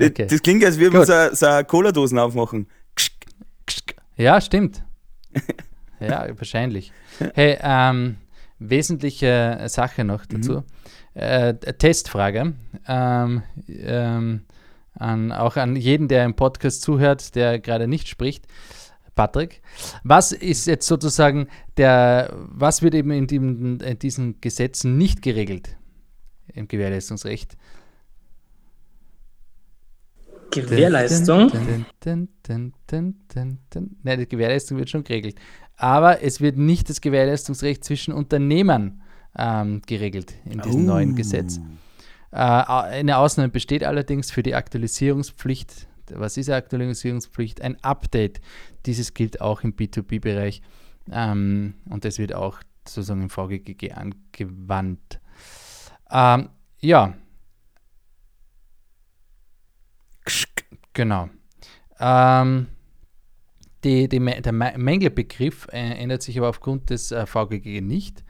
Okay. 0.00 0.26
Das 0.28 0.40
klingt, 0.42 0.64
als 0.64 0.78
würden 0.78 0.94
wir 0.94 1.04
so, 1.04 1.34
so 1.34 1.46
eine 1.46 1.64
Cola-Dosen 1.64 2.18
aufmachen. 2.18 2.68
Ja, 4.16 4.40
stimmt. 4.40 4.82
ja, 6.00 6.28
wahrscheinlich. 6.36 6.92
Hey, 7.34 7.58
ähm, 7.60 8.16
wesentliche 8.58 9.64
Sache 9.66 10.04
noch 10.04 10.26
dazu. 10.26 10.62
Äh, 11.14 11.54
Testfrage. 11.54 12.54
Ähm, 12.86 13.42
ähm, 13.68 14.44
an, 14.94 15.32
auch 15.32 15.56
an 15.56 15.76
jeden, 15.76 16.08
der 16.08 16.24
im 16.24 16.34
Podcast 16.34 16.82
zuhört, 16.82 17.34
der 17.34 17.58
gerade 17.58 17.88
nicht 17.88 18.08
spricht. 18.08 18.46
Patrick, 19.14 19.62
was 20.02 20.32
ist 20.32 20.66
jetzt 20.66 20.86
sozusagen 20.86 21.48
der, 21.76 22.32
was 22.34 22.82
wird 22.82 22.94
eben 22.94 23.12
in, 23.12 23.26
dem, 23.26 23.80
in 23.80 23.98
diesen 23.98 24.40
Gesetzen 24.40 24.96
nicht 24.96 25.22
geregelt 25.22 25.76
im 26.52 26.66
Gewährleistungsrecht? 26.66 27.56
Gewährleistung. 30.50 31.50
Dun, 32.00 32.28
dun, 32.42 32.72
dun. 32.86 33.96
Nein, 34.02 34.18
die 34.18 34.28
Gewährleistung 34.28 34.78
wird 34.78 34.90
schon 34.90 35.04
geregelt. 35.04 35.36
Aber 35.76 36.22
es 36.22 36.40
wird 36.40 36.56
nicht 36.56 36.88
das 36.88 37.00
Gewährleistungsrecht 37.00 37.84
zwischen 37.84 38.12
Unternehmern 38.14 39.02
ähm, 39.36 39.82
geregelt 39.86 40.34
in 40.44 40.60
diesem 40.60 40.82
Oh. 40.82 40.86
neuen 40.86 41.16
Gesetz. 41.16 41.58
Äh, 42.30 42.36
eine 42.36 43.18
Ausnahme 43.18 43.48
besteht 43.48 43.84
allerdings 43.84 44.30
für 44.30 44.42
die 44.42 44.54
Aktualisierungspflicht. 44.54 45.88
Was 46.10 46.36
ist 46.36 46.48
eine 46.48 46.56
Aktualisierungspflicht? 46.58 47.60
Ein 47.62 47.82
Update. 47.82 48.40
Dieses 48.86 49.14
gilt 49.14 49.40
auch 49.40 49.62
im 49.62 49.74
B2B-Bereich 49.74 50.62
ähm, 51.10 51.74
und 51.88 52.04
das 52.04 52.18
wird 52.18 52.34
auch 52.34 52.60
sozusagen 52.86 53.22
im 53.22 53.30
VGGG 53.30 53.92
angewandt. 53.92 55.20
Ähm, 56.10 56.50
ja, 56.80 57.14
Kschk. 60.24 60.64
Genau. 60.94 61.28
Ähm, 62.00 62.68
die, 63.84 64.08
die, 64.08 64.18
der 64.18 64.52
Mä- 64.54 64.78
Mängelbegriff 64.78 65.68
äh, 65.70 65.76
ändert 66.00 66.22
sich 66.22 66.38
aber 66.38 66.48
aufgrund 66.48 66.90
des 66.90 67.12
äh, 67.12 67.26
VGG 67.26 67.80
nicht. 67.82 68.24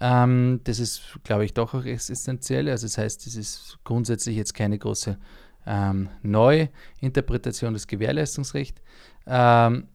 Ähm, 0.00 0.60
das 0.64 0.78
ist, 0.78 1.18
glaube 1.24 1.44
ich, 1.44 1.52
doch 1.52 1.74
auch 1.74 1.84
essentiell. 1.84 2.68
Also 2.68 2.86
das 2.86 2.96
heißt, 2.96 3.26
es 3.26 3.34
ist 3.34 3.78
grundsätzlich 3.84 4.36
jetzt 4.36 4.54
keine 4.54 4.78
große 4.78 5.18
ähm, 5.66 6.08
Neuinterpretation 6.22 7.74
des 7.74 7.86
Gewährleistungsrechts, 7.86 8.80
ähm, 9.26 9.88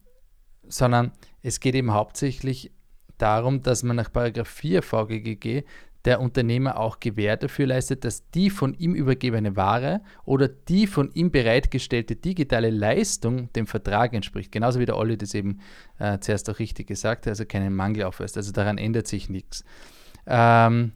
sondern 0.68 1.12
es 1.42 1.60
geht 1.60 1.74
eben 1.74 1.92
hauptsächlich 1.92 2.72
darum, 3.18 3.62
dass 3.62 3.82
man 3.82 3.96
nach 3.96 4.12
Paragraph 4.12 4.48
4 4.48 4.82
VGGG 4.82 5.64
der 6.06 6.20
Unternehmer 6.20 6.78
auch 6.78 7.00
Gewähr 7.00 7.36
dafür 7.36 7.66
leistet, 7.66 8.04
dass 8.04 8.30
die 8.30 8.48
von 8.48 8.74
ihm 8.74 8.94
übergebene 8.94 9.56
Ware 9.56 10.00
oder 10.24 10.48
die 10.48 10.86
von 10.86 11.10
ihm 11.12 11.32
bereitgestellte 11.32 12.14
digitale 12.14 12.70
Leistung 12.70 13.52
dem 13.52 13.66
Vertrag 13.66 14.14
entspricht. 14.14 14.52
Genauso 14.52 14.78
wie 14.78 14.86
der 14.86 14.96
Olli 14.96 15.18
das 15.18 15.34
eben 15.34 15.60
äh, 15.98 16.18
zuerst 16.20 16.48
auch 16.48 16.60
richtig 16.60 16.86
gesagt 16.86 17.26
hat, 17.26 17.32
also 17.32 17.44
keinen 17.44 17.74
Mangel 17.74 18.04
aufweist. 18.04 18.36
Also 18.36 18.52
daran 18.52 18.78
ändert 18.78 19.08
sich 19.08 19.28
nichts. 19.28 19.64
Ähm, 20.26 20.92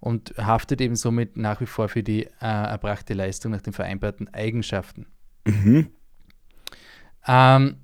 und 0.00 0.34
haftet 0.36 0.80
eben 0.80 0.96
somit 0.96 1.36
nach 1.36 1.60
wie 1.60 1.66
vor 1.66 1.88
für 1.88 2.02
die 2.02 2.24
äh, 2.24 2.30
erbrachte 2.40 3.14
Leistung 3.14 3.52
nach 3.52 3.62
den 3.62 3.72
vereinbarten 3.72 4.28
Eigenschaften. 4.34 5.06
Mhm. 5.46 5.88
Ähm, 7.26 7.76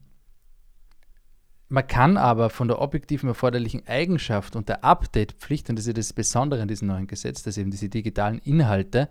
man 1.69 1.87
kann 1.87 2.17
aber 2.17 2.49
von 2.51 2.69
der 2.69 2.81
objektiven 2.81 3.29
erforderlichen 3.29 3.87
Eigenschaft 3.87 4.57
und 4.57 4.69
der 4.69 4.85
Update-Pflicht, 4.85 5.69
und 5.69 5.77
das 5.77 5.85
ist 5.85 5.89
ja 5.89 5.93
das 5.95 6.13
Besondere 6.13 6.63
an 6.63 6.69
diesem 6.69 6.89
neuen 6.89 7.07
Gesetz, 7.07 7.43
dass 7.43 7.59
eben 7.59 7.71
diese 7.71 7.89
digitalen 7.89 8.39
Inhalte 8.39 9.09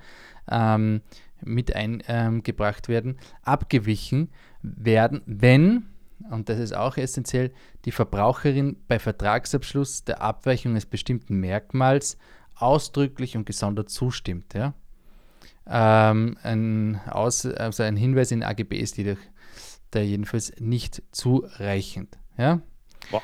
ähm, 0.50 1.02
mit 1.44 1.76
eingebracht 1.76 2.88
werden, 2.88 3.20
abgewichen 3.44 4.30
werden, 4.64 5.22
wenn, 5.28 5.86
und 6.32 6.50
das 6.50 6.58
ist 6.58 6.76
auch 6.76 6.98
essentiell, 6.98 7.52
die 7.86 7.92
Verbraucherin 7.92 8.78
bei 8.88 8.98
Vertragsabschluss 8.98 10.04
der 10.04 10.22
Abweichung 10.22 10.72
eines 10.72 10.88
bestimmten 10.88 11.40
Merkmals 11.40 12.18
ausdrücklich 12.56 13.38
und 13.38 13.46
gesondert 13.46 13.92
zustimmt. 13.92 14.56
Ja? 14.56 14.74
Ähm, 15.68 16.38
ein, 16.42 17.00
Aus, 17.08 17.46
also 17.46 17.84
ein 17.84 17.98
Hinweis 17.98 18.32
in 18.32 18.42
AGB 18.42 18.78
ist 18.78 18.98
jedoch 18.98 19.20
da 19.92 20.00
jedenfalls 20.00 20.54
nicht 20.60 21.04
zureichend. 21.12 22.18
Ja? 22.38 22.62
Boah. 23.12 23.22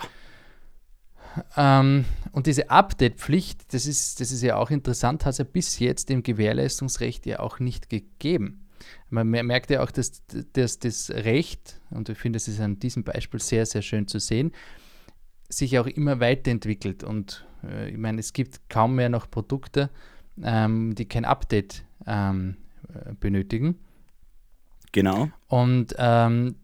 Ähm, 1.57 2.05
und 2.31 2.45
diese 2.45 2.69
Update-Pflicht, 2.69 3.73
das 3.73 3.85
ist, 3.85 4.19
das 4.19 4.31
ist 4.31 4.43
ja 4.43 4.57
auch 4.57 4.69
interessant, 4.69 5.25
hat 5.25 5.31
es 5.31 5.37
ja 5.39 5.45
bis 5.45 5.79
jetzt 5.79 6.11
im 6.11 6.21
Gewährleistungsrecht 6.21 7.25
ja 7.25 7.39
auch 7.39 7.59
nicht 7.59 7.89
gegeben. 7.89 8.67
Man 9.09 9.27
mer- 9.29 9.43
merkt 9.43 9.69
ja 9.71 9.81
auch, 9.81 9.91
dass, 9.91 10.23
dass 10.53 10.79
das 10.79 11.09
Recht, 11.09 11.79
und 11.89 12.09
ich 12.09 12.17
finde, 12.17 12.37
es 12.37 12.47
ist 12.47 12.59
an 12.59 12.79
diesem 12.79 13.03
Beispiel 13.03 13.41
sehr, 13.41 13.65
sehr 13.65 13.81
schön 13.81 14.07
zu 14.07 14.19
sehen, 14.19 14.51
sich 15.49 15.79
auch 15.79 15.87
immer 15.87 16.19
weiterentwickelt. 16.19 17.03
Und 17.03 17.47
äh, 17.63 17.89
ich 17.89 17.97
meine, 17.97 18.19
es 18.19 18.33
gibt 18.33 18.69
kaum 18.69 18.95
mehr 18.95 19.09
noch 19.09 19.29
Produkte, 19.29 19.89
ähm, 20.41 20.95
die 20.95 21.05
kein 21.05 21.25
Update 21.25 21.83
ähm, 22.05 22.57
äh, 22.93 23.13
benötigen. 23.19 23.79
Genau. 24.91 25.29
Und 25.47 25.95
ähm, 25.97 26.55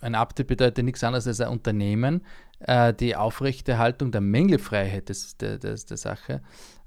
ein 0.00 0.14
Update 0.14 0.46
bedeutet 0.46 0.84
nichts 0.84 1.02
anderes 1.04 1.26
als 1.26 1.40
ein 1.40 1.48
Unternehmen, 1.48 2.24
äh, 2.60 2.92
die 2.94 3.16
Aufrechterhaltung 3.16 4.12
der 4.12 4.20
Mängelfreiheit 4.20 5.08
des, 5.08 5.36
der, 5.36 5.58
des, 5.58 5.86
der 5.86 5.96
Sache 5.96 6.42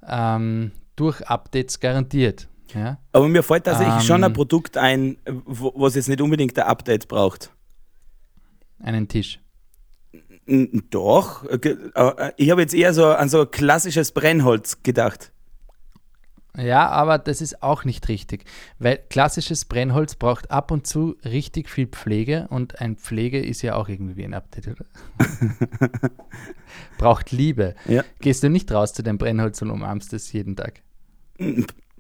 ähm, 0.08 0.72
durch 0.96 1.22
Updates 1.28 1.80
garantiert. 1.80 2.48
Ja? 2.74 3.00
Aber 3.12 3.28
mir 3.28 3.44
fällt 3.44 3.66
tatsächlich 3.66 4.04
schon 4.04 4.24
ein 4.24 4.32
Ähm. 4.32 4.34
Produkt 4.34 4.78
ein, 4.78 5.18
was 5.26 5.96
jetzt 5.96 6.10
nicht 6.10 6.22
unbedingt 6.22 6.58
ein 6.58 6.66
Update 6.66 7.08
braucht. 7.08 7.52
Einen 8.80 9.08
Tisch. 9.08 9.40
Doch. 10.90 11.44
äh, 11.46 11.58
äh, 11.58 12.32
Ich 12.38 12.52
habe 12.52 12.62
jetzt 12.62 12.74
eher 12.74 12.94
so 12.94 13.06
an 13.08 13.30
so 13.30 13.42
ein 13.42 13.52
klassisches 13.52 14.12
Brennholz 14.12 14.82
gedacht. 14.84 15.32
Ja, 16.58 16.90
aber 16.90 17.20
das 17.20 17.40
ist 17.42 17.62
auch 17.62 17.86
nicht 17.86 18.08
richtig, 18.10 18.46
weil 18.80 19.00
klassisches 19.10 19.66
Brennholz 19.66 20.16
braucht 20.16 20.50
ab 20.50 20.72
und 20.72 20.88
zu 20.88 21.16
richtig 21.24 21.70
viel 21.70 21.88
Pflege 21.88 22.48
und 22.50 22.82
ein 22.82 22.96
Pflege 22.98 23.40
ist 23.44 23.62
ja 23.62 23.76
auch 23.76 23.90
irgendwie 23.90 24.16
wie 24.16 24.26
ein 24.26 24.34
Update, 24.34 24.68
oder? 24.68 24.86
braucht 26.98 27.32
Liebe. 27.32 27.76
Ja. 27.86 28.04
Gehst 28.20 28.44
du 28.44 28.50
nicht 28.50 28.72
raus 28.72 28.94
zu 28.94 29.04
deinem 29.04 29.18
Brennholz 29.20 29.62
und 29.62 29.70
umarmst 29.70 30.14
es 30.14 30.32
jeden 30.34 30.56
Tag? 30.56 30.82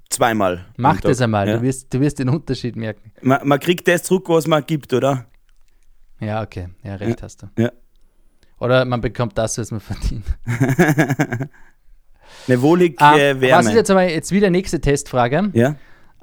Zweimal. 0.09 0.65
Mach 0.77 0.95
Tag. 0.95 1.03
das 1.03 1.21
einmal, 1.21 1.47
Ja. 1.47 1.57
du, 1.57 1.61
wirst, 1.61 1.93
du 1.93 1.99
wirst 1.99 2.17
den 2.19 2.29
Unterschied 2.29 2.75
merken. 2.75 3.11
Man, 3.21 3.47
man 3.47 3.59
kriegt 3.59 3.87
das 3.87 4.03
zurück, 4.03 4.27
was 4.29 4.47
man 4.47 4.65
gibt, 4.65 4.91
oder? 4.93 5.25
Ja, 6.19 6.41
okay. 6.41 6.69
Ja, 6.83 6.95
recht 6.95 7.21
hast 7.21 7.43
du. 7.43 7.49
Ja. 7.57 7.71
Oder 8.59 8.85
man 8.85 9.01
bekommt 9.01 9.37
das, 9.37 9.57
was 9.59 9.69
man 9.69 9.79
verdient. 9.81 10.25
Eine 12.47 12.61
wohlige 12.61 12.95
Ähm, 13.01 13.41
Wärme. 13.41 13.59
was 13.59 13.65
ist 13.67 13.75
jetzt 13.75 13.91
aber 13.91 14.03
jetzt 14.09 14.31
wieder 14.31 14.49
nächste 14.49 14.79
Testfrage? 14.81 15.49
ja? 15.53 15.75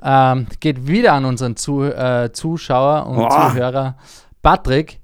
Ähm, 0.02 0.47
geht 0.61 0.87
wieder 0.87 1.14
an 1.14 1.25
unseren 1.25 1.56
Zu 1.56 1.83
äh, 1.85 2.30
Zuschauer 2.33 3.06
und 3.06 3.16
Boah. 3.16 3.50
Zuhörer. 3.50 3.97
Patrick, 4.42 5.00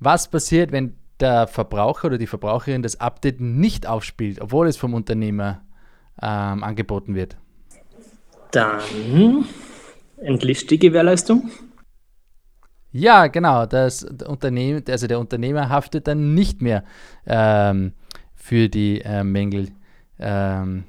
was 0.00 0.28
passiert, 0.28 0.72
wenn 0.72 0.96
der 1.20 1.46
Verbraucher 1.46 2.06
oder 2.08 2.18
die 2.18 2.26
Verbraucherin 2.26 2.82
das 2.82 3.00
Update 3.00 3.40
nicht 3.40 3.86
aufspielt, 3.86 4.40
obwohl 4.40 4.66
es 4.66 4.76
vom 4.76 4.94
Unternehmer 4.94 5.60
ähm, 6.20 6.64
angeboten 6.64 7.14
wird? 7.14 7.36
Dann 8.50 9.46
entlischt 10.18 10.70
die 10.70 10.78
Gewährleistung. 10.78 11.50
Ja, 12.92 13.26
genau. 13.28 13.66
Das 13.66 14.04
Unternehmen, 14.04 14.82
also 14.88 15.06
der 15.06 15.18
Unternehmer 15.18 15.68
haftet 15.68 16.06
dann 16.06 16.34
nicht 16.34 16.62
mehr 16.62 16.84
ähm, 17.26 17.92
für 18.34 18.68
die 18.68 19.00
äh, 19.00 19.24
Mängel, 19.24 19.68
ähm, 20.18 20.84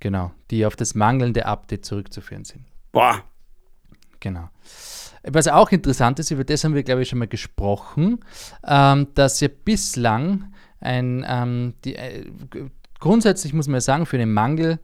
genau, 0.00 0.32
die 0.50 0.66
auf 0.66 0.76
das 0.76 0.94
mangelnde 0.94 1.46
Update 1.46 1.84
zurückzuführen 1.84 2.44
sind. 2.44 2.64
Boah. 2.92 3.22
Genau. 4.20 4.48
Was 5.24 5.48
auch 5.48 5.72
interessant 5.72 6.18
ist, 6.18 6.30
über 6.30 6.44
das 6.44 6.64
haben 6.64 6.74
wir, 6.74 6.82
glaube 6.82 7.02
ich, 7.02 7.08
schon 7.08 7.18
mal 7.18 7.28
gesprochen, 7.28 8.20
ähm, 8.66 9.08
dass 9.14 9.40
ja 9.40 9.48
bislang 9.48 10.52
ein, 10.80 11.24
ähm, 11.28 11.74
die, 11.84 11.96
äh, 11.96 12.24
grundsätzlich 13.00 13.52
muss 13.52 13.66
man 13.66 13.74
ja 13.74 13.80
sagen, 13.80 14.06
für 14.06 14.18
den 14.18 14.32
Mangel, 14.32 14.78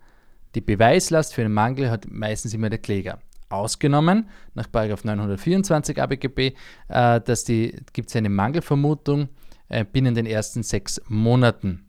die 0.54 0.61
Beweislast 0.61 1.35
für 1.35 1.42
den 1.42 1.52
Mangel 1.52 1.90
hat 1.90 2.06
meistens 2.11 2.54
immer 2.54 2.71
der 2.71 2.78
Kläger. 2.78 3.21
Ausgenommen, 3.49 4.28
nach§ 4.54 4.66
924 5.06 6.00
ABGB, 6.00 6.54
äh, 6.88 7.21
dass 7.21 7.44
die, 7.44 7.76
gibt 7.92 8.09
es 8.09 8.16
eine 8.16 8.30
Mangelvermutung 8.30 9.28
äh, 9.68 9.85
binnen 9.85 10.14
den 10.14 10.26
ersten 10.26 10.62
sechs 10.62 11.00
Monaten. 11.09 11.87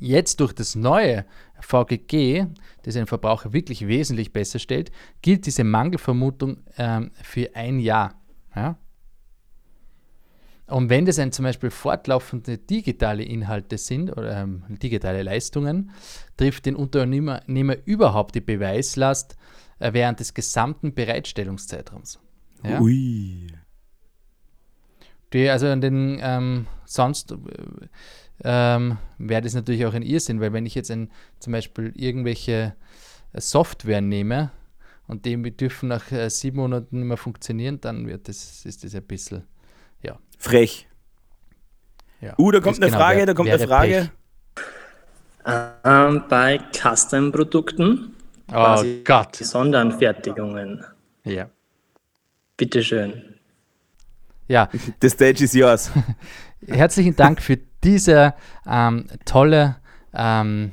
Jetzt 0.00 0.40
durch 0.40 0.54
das 0.54 0.74
neue 0.74 1.26
VGG, 1.60 2.46
das 2.82 2.94
den 2.94 3.06
Verbraucher 3.06 3.52
wirklich 3.52 3.86
wesentlich 3.86 4.32
besser 4.32 4.58
stellt, 4.58 4.90
gilt 5.20 5.44
diese 5.44 5.62
Mangelvermutung 5.62 6.56
ähm, 6.78 7.10
für 7.22 7.54
ein 7.54 7.78
Jahr. 7.78 8.14
Ja? 8.56 8.78
Und 10.66 10.88
wenn 10.88 11.04
das 11.04 11.18
ein 11.18 11.32
zum 11.32 11.44
Beispiel 11.44 11.70
fortlaufende 11.70 12.56
digitale 12.56 13.24
Inhalte 13.24 13.76
sind 13.76 14.10
oder 14.10 14.42
ähm, 14.42 14.64
digitale 14.82 15.22
Leistungen, 15.22 15.90
trifft 16.36 16.64
den 16.64 16.76
Unternehmer 16.76 17.42
Nehmer 17.46 17.76
überhaupt 17.84 18.34
die 18.36 18.40
Beweislast 18.40 19.36
äh, 19.80 19.92
während 19.92 20.20
des 20.20 20.32
gesamten 20.32 20.94
Bereitstellungszeitraums. 20.94 22.20
Ja? 22.64 22.80
Ui. 22.80 23.48
Die, 25.32 25.48
also 25.48 25.66
an 25.66 25.80
den 25.80 26.18
ähm, 26.22 26.66
sonst 26.86 27.32
äh, 27.32 27.36
ähm, 28.44 28.96
wäre 29.18 29.42
das 29.42 29.54
natürlich 29.54 29.84
auch 29.86 29.94
ein 29.94 30.02
Irrsinn, 30.02 30.40
weil 30.40 30.52
wenn 30.52 30.66
ich 30.66 30.74
jetzt 30.74 30.90
ein, 30.90 31.10
zum 31.38 31.52
Beispiel 31.52 31.92
irgendwelche 31.94 32.74
äh, 33.32 33.40
Software 33.40 34.00
nehme 34.00 34.50
und 35.06 35.24
die 35.26 35.36
dürfen 35.56 35.88
nach 35.88 36.10
äh, 36.12 36.28
sieben 36.30 36.58
Monaten 36.58 36.98
nicht 37.00 37.08
mehr 37.08 37.16
funktionieren, 37.16 37.80
dann 37.80 38.06
wird 38.06 38.28
das, 38.28 38.64
ist 38.64 38.84
das 38.84 38.94
ein 38.94 39.02
bisschen, 39.02 39.44
ja. 40.02 40.18
Frech. 40.38 40.88
ja 42.20 42.34
Uh, 42.38 42.50
da 42.50 42.60
kommt 42.60 42.76
Das 42.78 42.82
eine 42.82 42.86
genau 42.90 42.98
Frage, 42.98 43.18
wär- 43.18 43.26
da 43.26 43.34
kommt 43.34 43.50
eine 43.50 43.66
Frage. 43.66 44.10
Ähm, 45.46 46.24
bei 46.28 46.60
Custom-Produkten. 46.72 48.14
Oh 48.52 48.84
Gott. 49.04 49.36
Sonderanfertigungen. 49.36 50.84
Ja. 51.24 51.48
Bitteschön. 52.56 53.36
ja, 54.48 54.68
The 55.00 55.08
stage 55.08 55.44
is 55.44 55.54
yours. 55.54 55.90
herzlichen 56.66 57.16
Dank 57.16 57.40
für 57.40 57.58
diese 57.84 58.34
ähm, 58.66 59.06
tolle 59.24 59.76
ähm, 60.12 60.72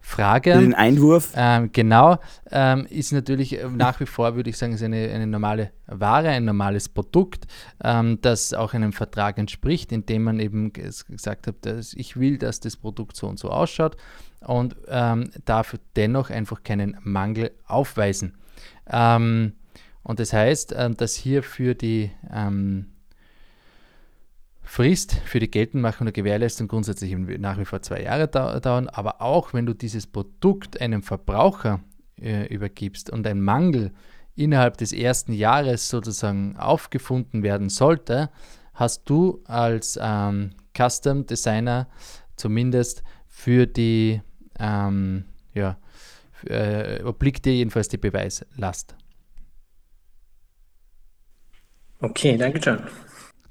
Frage. 0.00 0.58
Den 0.58 0.74
Einwurf. 0.74 1.32
Ähm, 1.34 1.70
genau, 1.72 2.18
ähm, 2.50 2.86
ist 2.90 3.12
natürlich 3.12 3.58
äh, 3.58 3.66
nach 3.70 4.00
wie 4.00 4.06
vor, 4.06 4.36
würde 4.36 4.50
ich 4.50 4.58
sagen, 4.58 4.74
ist 4.74 4.82
eine, 4.82 5.08
eine 5.10 5.26
normale 5.26 5.70
Ware, 5.86 6.28
ein 6.28 6.44
normales 6.44 6.90
Produkt, 6.90 7.46
ähm, 7.82 8.18
das 8.20 8.52
auch 8.52 8.74
einem 8.74 8.92
Vertrag 8.92 9.38
entspricht, 9.38 9.92
in 9.92 10.04
dem 10.04 10.24
man 10.24 10.40
eben 10.40 10.72
ges- 10.72 11.06
gesagt 11.10 11.46
hat, 11.46 11.54
dass 11.62 11.94
ich 11.94 12.18
will, 12.18 12.36
dass 12.36 12.60
das 12.60 12.76
Produkt 12.76 13.16
so 13.16 13.28
und 13.28 13.38
so 13.38 13.48
ausschaut 13.48 13.96
und 14.40 14.76
ähm, 14.88 15.30
darf 15.46 15.74
dennoch 15.96 16.28
einfach 16.28 16.62
keinen 16.62 16.98
Mangel 17.02 17.52
aufweisen. 17.66 18.36
Ähm, 18.86 19.54
und 20.02 20.20
das 20.20 20.34
heißt, 20.34 20.74
ähm, 20.76 20.98
dass 20.98 21.14
hier 21.14 21.42
für 21.42 21.74
die 21.74 22.10
Frist 24.74 25.14
für 25.24 25.38
die 25.38 25.48
Geltendmachung 25.48 26.06
der 26.06 26.12
Gewährleistung 26.12 26.66
grundsätzlich 26.66 27.16
nach 27.16 27.60
wie 27.60 27.64
vor 27.64 27.80
zwei 27.82 28.02
Jahre 28.02 28.26
dau 28.26 28.58
dauern, 28.58 28.88
aber 28.88 29.22
auch 29.22 29.54
wenn 29.54 29.66
du 29.66 29.72
dieses 29.72 30.08
Produkt 30.08 30.80
einem 30.80 31.04
Verbraucher 31.04 31.78
äh, 32.20 32.52
übergibst 32.52 33.08
und 33.08 33.24
ein 33.24 33.40
Mangel 33.40 33.92
innerhalb 34.34 34.76
des 34.76 34.92
ersten 34.92 35.32
Jahres 35.32 35.88
sozusagen 35.88 36.56
aufgefunden 36.56 37.44
werden 37.44 37.68
sollte, 37.68 38.30
hast 38.72 39.08
du 39.08 39.44
als 39.44 39.96
ähm, 40.02 40.50
Custom 40.76 41.24
Designer 41.24 41.86
zumindest 42.34 43.04
für 43.28 43.68
die, 43.68 44.22
ähm, 44.58 45.26
ja, 45.52 45.78
äh, 46.46 47.00
obliegt 47.04 47.44
dir 47.44 47.54
jedenfalls 47.54 47.86
die 47.86 47.98
Beweislast. 47.98 48.96
Okay, 52.00 52.36
danke 52.36 52.60
schön. 52.60 52.80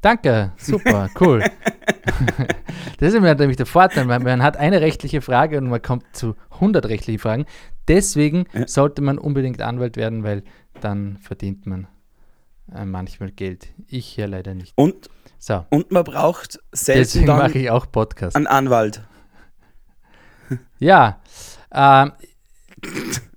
Danke, 0.03 0.51
super, 0.57 1.09
cool. 1.21 1.39
das 2.99 3.07
ist 3.07 3.15
immer 3.15 3.33
nämlich 3.35 3.55
der 3.55 3.65
Vorteil, 3.65 4.03
man, 4.03 4.21
man 4.21 4.43
hat 4.43 4.57
eine 4.57 4.81
rechtliche 4.81 5.21
Frage 5.21 5.57
und 5.57 5.69
man 5.69 5.81
kommt 5.81 6.03
zu 6.11 6.35
100 6.51 6.87
rechtlichen 6.87 7.19
Fragen. 7.19 7.45
Deswegen 7.87 8.45
sollte 8.65 9.01
man 9.01 9.17
unbedingt 9.17 9.61
Anwalt 9.61 9.95
werden, 9.95 10.23
weil 10.23 10.43
dann 10.81 11.19
verdient 11.19 11.65
man 11.65 11.87
äh, 12.75 12.83
manchmal 12.83 13.31
Geld. 13.31 13.69
Ich 13.87 14.17
ja 14.17 14.25
leider 14.25 14.53
nicht. 14.53 14.73
Und, 14.75 15.09
So, 15.39 15.65
und 15.69 15.89
man 15.91 16.03
braucht 16.03 16.59
selten 16.73 16.99
deswegen 16.99 17.27
mache 17.27 17.57
ich 17.57 17.69
auch 17.69 17.89
Podcast. 17.89 18.35
einen 18.35 18.47
Anwalt. 18.47 19.03
Ja, 20.79 21.21
ähm, 21.73 22.11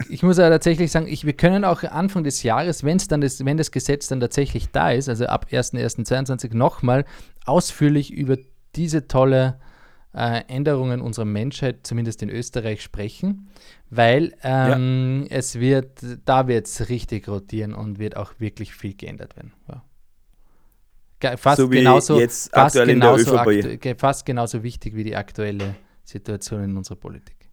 ich 0.08 0.22
muss 0.22 0.38
ja 0.38 0.48
tatsächlich 0.48 0.90
sagen, 0.90 1.06
ich, 1.08 1.24
wir 1.24 1.32
können 1.32 1.64
auch 1.64 1.82
Anfang 1.82 2.24
des 2.24 2.42
Jahres, 2.42 2.84
wenn's 2.84 3.08
dann 3.08 3.20
das, 3.20 3.44
wenn 3.44 3.56
das 3.56 3.70
Gesetz 3.70 4.08
dann 4.08 4.20
tatsächlich 4.20 4.70
da 4.70 4.90
ist, 4.90 5.08
also 5.08 5.26
ab 5.26 5.46
1.1.22 5.50 6.54
nochmal 6.54 7.04
ausführlich 7.44 8.12
über 8.12 8.36
diese 8.74 9.08
tolle 9.08 9.58
äh, 10.14 10.42
Änderungen 10.48 11.00
unserer 11.00 11.24
Menschheit, 11.24 11.86
zumindest 11.86 12.22
in 12.22 12.30
Österreich, 12.30 12.82
sprechen, 12.82 13.48
weil 13.90 14.34
ähm, 14.42 15.26
es 15.30 15.60
wird, 15.60 16.04
da 16.24 16.48
wird 16.48 16.66
es 16.66 16.88
richtig 16.88 17.28
rotieren 17.28 17.74
und 17.74 17.98
wird 17.98 18.16
auch 18.16 18.32
wirklich 18.38 18.74
viel 18.74 18.94
geändert 18.94 19.36
werden. 19.36 19.52
Ja. 19.68 19.82
Fast, 21.36 21.56
So 21.58 21.68
genauso, 21.68 22.18
fast, 22.18 22.74
genauso 22.74 23.38
fast 23.96 24.26
genauso 24.26 24.62
wichtig 24.62 24.94
wie 24.94 25.04
die 25.04 25.16
aktuelle 25.16 25.74
Situation 26.04 26.62
in 26.62 26.76
unserer 26.76 26.96
Politik. 26.96 27.45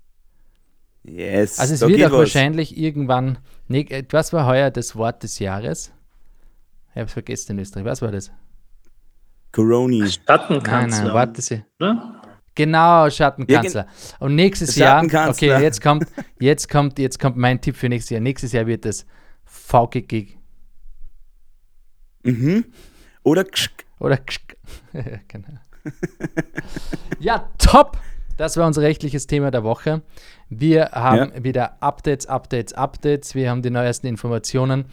Yes. 1.03 1.59
Also 1.59 1.73
es 1.73 1.79
da 1.81 1.87
wird 1.87 1.97
geht 1.97 2.07
auch 2.07 2.11
was. 2.11 2.19
wahrscheinlich 2.19 2.77
irgendwann, 2.77 3.37
nee, 3.67 3.81
äh, 3.89 4.03
was 4.11 4.31
war 4.33 4.45
heuer 4.45 4.71
das 4.71 4.95
Wort 4.95 5.23
des 5.23 5.39
Jahres? 5.39 5.91
Ich 6.91 6.95
habe 6.95 7.05
es 7.07 7.13
vergessen 7.13 7.53
in 7.53 7.59
Österreich. 7.59 7.85
Was 7.85 8.01
war 8.01 8.11
das? 8.11 8.31
Coroni. 9.51 9.99
Nein, 9.99 10.11
Schattenkanzler. 10.11 11.03
nein, 11.05 11.13
warte 11.13 11.41
Sie. 11.41 11.63
oder? 11.79 12.21
Genau, 12.55 13.09
Schattenkanzler. 13.09 13.87
Und 14.19 14.35
nächstes 14.35 14.75
Jahr, 14.75 14.99
okay, 15.03 15.09
Schattenkanzler. 15.09 15.61
jetzt 15.61 15.81
kommt, 15.81 16.05
jetzt 16.39 16.69
kommt, 16.69 16.99
jetzt 16.99 17.19
kommt 17.19 17.35
mein 17.37 17.59
Tipp 17.59 17.75
für 17.75 17.89
nächstes 17.89 18.11
Jahr. 18.11 18.21
Nächstes 18.21 18.51
Jahr 18.51 18.67
wird 18.67 18.85
das 18.85 19.05
VGG 19.45 20.37
Mhm. 22.25 22.65
Oder 23.23 23.43
kschk. 23.43 23.83
oder 23.99 24.17
Kschk. 24.17 24.55
genau. 25.27 25.59
ja, 27.19 27.49
top! 27.57 27.97
Das 28.37 28.57
war 28.57 28.65
unser 28.65 28.81
rechtliches 28.81 29.27
Thema 29.27 29.51
der 29.51 29.63
Woche. 29.63 30.01
Wir 30.49 30.89
haben 30.91 31.43
wieder 31.43 31.81
Updates, 31.81 32.25
Updates, 32.25 32.73
Updates. 32.73 33.35
Wir 33.35 33.49
haben 33.49 33.61
die 33.61 33.69
neuesten 33.69 34.07
Informationen. 34.07 34.85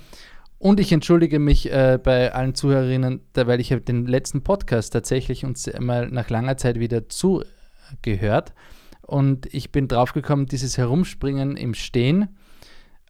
Und 0.58 0.78
ich 0.78 0.92
entschuldige 0.92 1.38
mich 1.38 1.72
äh, 1.72 1.98
bei 2.02 2.34
allen 2.34 2.54
Zuhörerinnen, 2.54 3.22
weil 3.34 3.60
ich 3.60 3.72
habe 3.72 3.80
den 3.80 4.06
letzten 4.06 4.42
Podcast 4.42 4.92
tatsächlich 4.92 5.44
uns 5.46 5.70
mal 5.78 6.10
nach 6.10 6.28
langer 6.28 6.58
Zeit 6.58 6.78
wieder 6.78 7.08
zugehört. 7.08 8.52
Und 9.00 9.46
ich 9.54 9.72
bin 9.72 9.88
draufgekommen, 9.88 10.44
dieses 10.44 10.76
Herumspringen 10.76 11.56
im 11.56 11.72
Stehen 11.72 12.36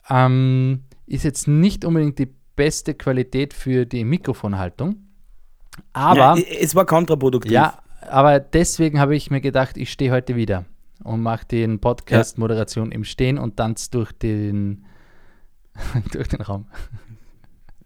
ähm, 0.09 0.85
ist 1.07 1.25
jetzt 1.25 1.49
nicht 1.49 1.85
unbedingt 1.85 2.21
die 2.21 2.33
beste 2.55 2.95
Qualität 2.95 3.53
für 3.53 3.85
die 3.85 4.05
Mikrofonhaltung. 4.05 4.97
Aber 5.93 6.37
ja, 6.37 6.45
es 6.61 6.77
war 6.77 6.87
kontraproduktiv. 6.87 7.51
ja, 7.51 7.79
aber 8.01 8.41
deswegen 8.41 9.01
habe 9.01 9.17
ich 9.17 9.31
mir 9.31 9.41
gedacht, 9.41 9.77
ich 9.77 9.91
stehe 9.91 10.13
heute 10.13 10.37
wieder 10.37 10.65
und 11.03 11.23
mache 11.23 11.47
den 11.47 11.81
Podcast-Moderation 11.81 12.93
im 12.93 13.05
Stehen 13.05 13.39
und 13.39 13.57
tanze 13.57 13.91
durch 13.91 14.13
den, 14.13 14.85
durch 16.13 16.29
den 16.29 16.43
Raum. 16.43 16.67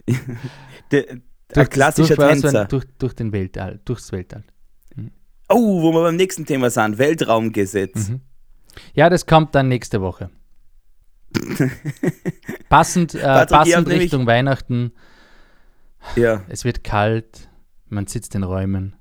Ein 0.11 1.23
Durch, 1.53 1.71
klassischer 1.71 2.17
durch, 2.17 2.41
Tänzer. 2.41 2.65
durch, 2.65 2.85
durch 2.99 3.15
den 3.15 3.33
Weltall, 3.33 3.81
durchs 3.85 4.11
Weltall. 4.13 4.45
Oh, 5.49 5.83
wo 5.83 5.93
wir 5.93 6.03
beim 6.03 6.17
nächsten 6.17 6.47
Thema 6.47 6.71
sind. 6.71 6.99
Weltraumgesetz. 6.99 8.09
Mhm. 8.09 8.21
Ja, 8.95 9.09
das 9.09 9.27
kommt 9.27 9.55
dann 9.55 9.69
nächste 9.69 10.01
Woche. 10.01 10.31
passend 12.69 13.15
äh, 13.15 13.21
Patrick, 13.21 13.59
passend 13.59 13.89
Richtung 13.89 14.27
Weihnachten. 14.27 14.93
Ja. 16.17 16.43
Es 16.49 16.65
wird 16.65 16.83
kalt, 16.83 17.49
man 17.89 18.07
sitzt 18.07 18.35
in 18.35 18.43
Räumen. 18.43 18.97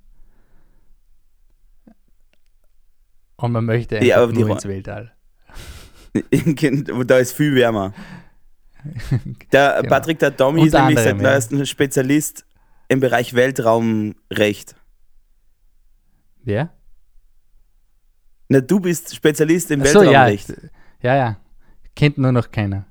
Und 3.44 3.52
man 3.52 3.66
möchte 3.66 3.98
einfach 3.98 4.08
Ja, 4.08 4.26
nur 4.26 4.52
ins 4.52 4.64
Weltall. 4.64 5.12
da 7.06 7.18
ist 7.18 7.34
viel 7.34 7.54
wärmer. 7.56 7.92
Der 9.52 9.80
Genau. 9.82 9.90
Patrick, 9.90 10.20
der 10.20 10.38
Tommy 10.38 10.66
ist 10.66 10.72
nämlich 10.74 10.98
seit 10.98 11.08
anderem, 11.08 11.26
ja. 11.26 11.32
neuestem 11.34 11.66
Spezialist 11.66 12.46
im 12.88 13.02
Bereich 13.02 13.34
Weltraumrecht. 13.34 14.76
Ja? 16.46 16.70
Na, 18.48 18.62
du 18.62 18.80
bist 18.80 19.14
Spezialist 19.14 19.72
im 19.72 19.84
so, 19.84 20.04
ja. 20.04 20.26
Weltraumrecht. 20.26 20.54
Ja, 21.02 21.16
ja. 21.18 21.38
Kennt 21.98 22.18
nur 22.18 22.32
noch 22.32 22.50
keiner. 22.50 22.86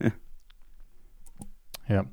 Ja. 0.00 0.10
Ja. 1.86 2.04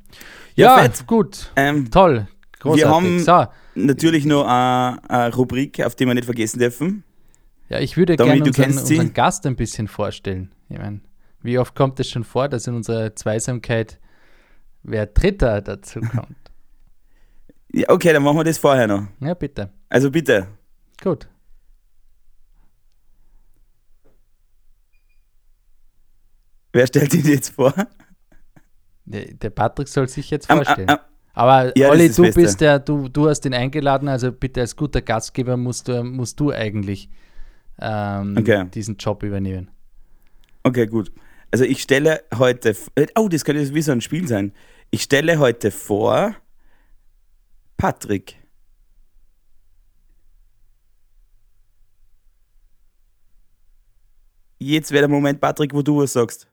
Ja, 0.54 0.84
Ja, 0.84 0.92
gut. 1.08 1.52
Ähm, 1.56 1.90
Toll. 1.90 2.28
Großartig. 2.60 2.86
haben- 2.86 3.20
so, 3.20 3.46
natürlich 3.76 4.26
nur 4.26 4.48
eine, 4.50 5.00
eine 5.10 5.34
Rubrik, 5.36 5.82
auf 5.86 5.96
die 5.96 6.06
wir 6.06 6.14
nicht 6.14 6.26
vergessen 6.26 6.60
dürfen. 6.60 7.04
ja, 7.70 7.80
ich 7.80 7.96
würde 7.98 8.16
gerne 8.18 8.44
unseren, 8.44 8.70
unseren 8.78 9.14
Gast 9.14 9.46
ein 9.46 9.56
bisschen 9.56 9.88
vorstellen. 9.88 10.52
Ich 10.70 10.78
meine, 10.78 11.00
wie 11.42 11.58
oft 11.58 11.74
kommt 11.76 12.00
es 12.00 12.10
schon 12.10 12.24
vor, 12.24 12.50
dass 12.50 12.68
in 12.68 12.76
unserer 12.76 13.16
Zweisamkeit 13.16 14.00
wer 14.84 15.06
Dritter 15.06 15.62
dazu 15.62 16.02
kommt? 16.02 16.36
Ja, 17.72 17.88
okay, 17.90 18.12
dann 18.14 18.24
machen 18.24 18.38
wir 18.38 18.44
das 18.44 18.58
vorher 18.58 18.88
noch. 18.88 19.04
ja, 19.20 19.36
bitte. 19.36 19.70
Also 19.90 20.10
bitte. 20.10 20.48
Gut. 21.04 21.28
Wer 26.72 26.88
stellt 26.88 27.14
ihn 27.14 27.26
jetzt 27.28 27.50
vor? 27.50 27.74
Der 29.06 29.50
Patrick 29.50 29.88
soll 29.88 30.08
sich 30.08 30.30
jetzt 30.30 30.50
Am- 30.52 30.58
vorstellen. 30.64 30.90
am- 30.90 31.00
Aber 31.34 31.78
Ja, 31.78 31.90
Olli, 31.90 32.10
du 32.10 32.24
Beste. 32.24 32.42
bist 32.42 32.62
der, 32.62 32.80
du, 32.80 33.08
du 33.08 33.30
hast 33.30 33.46
ihn 33.46 33.54
eingeladen, 33.54 34.08
also 34.08 34.32
bitte 34.32 34.62
als 34.62 34.76
guter 34.76 35.02
Gastgeber 35.02 35.58
musst 35.58 35.88
du, 35.88 36.04
musst 36.04 36.40
du 36.40 36.52
eigentlich 36.52 37.10
ähm, 37.80 38.36
Okay. 38.38 38.66
diesen 38.74 38.98
Job 38.98 39.24
übernehmen. 39.24 39.70
Okay, 40.64 40.86
gut. 40.88 41.12
Also 41.52 41.64
ich 41.64 41.82
stelle 41.82 42.22
heute. 42.38 42.70
f- 42.70 42.92
Oh, 43.18 43.28
das 43.30 43.46
könnte 43.46 43.62
jetzt 43.62 43.74
wie 43.74 43.82
so 43.82 43.92
ein 43.92 44.02
Spiel 44.02 44.28
sein. 44.28 44.52
Ich 44.92 45.04
stelle 45.04 45.40
heute 45.40 45.72
vor 45.72 46.36
Patrick. 47.78 48.36
Jetzt 54.60 54.92
wäre 54.92 55.02
der 55.04 55.10
Moment, 55.10 55.40
Patrick, 55.40 55.74
wo 55.74 55.82
du 55.82 56.02
was 56.02 56.14
sagst. 56.14 56.48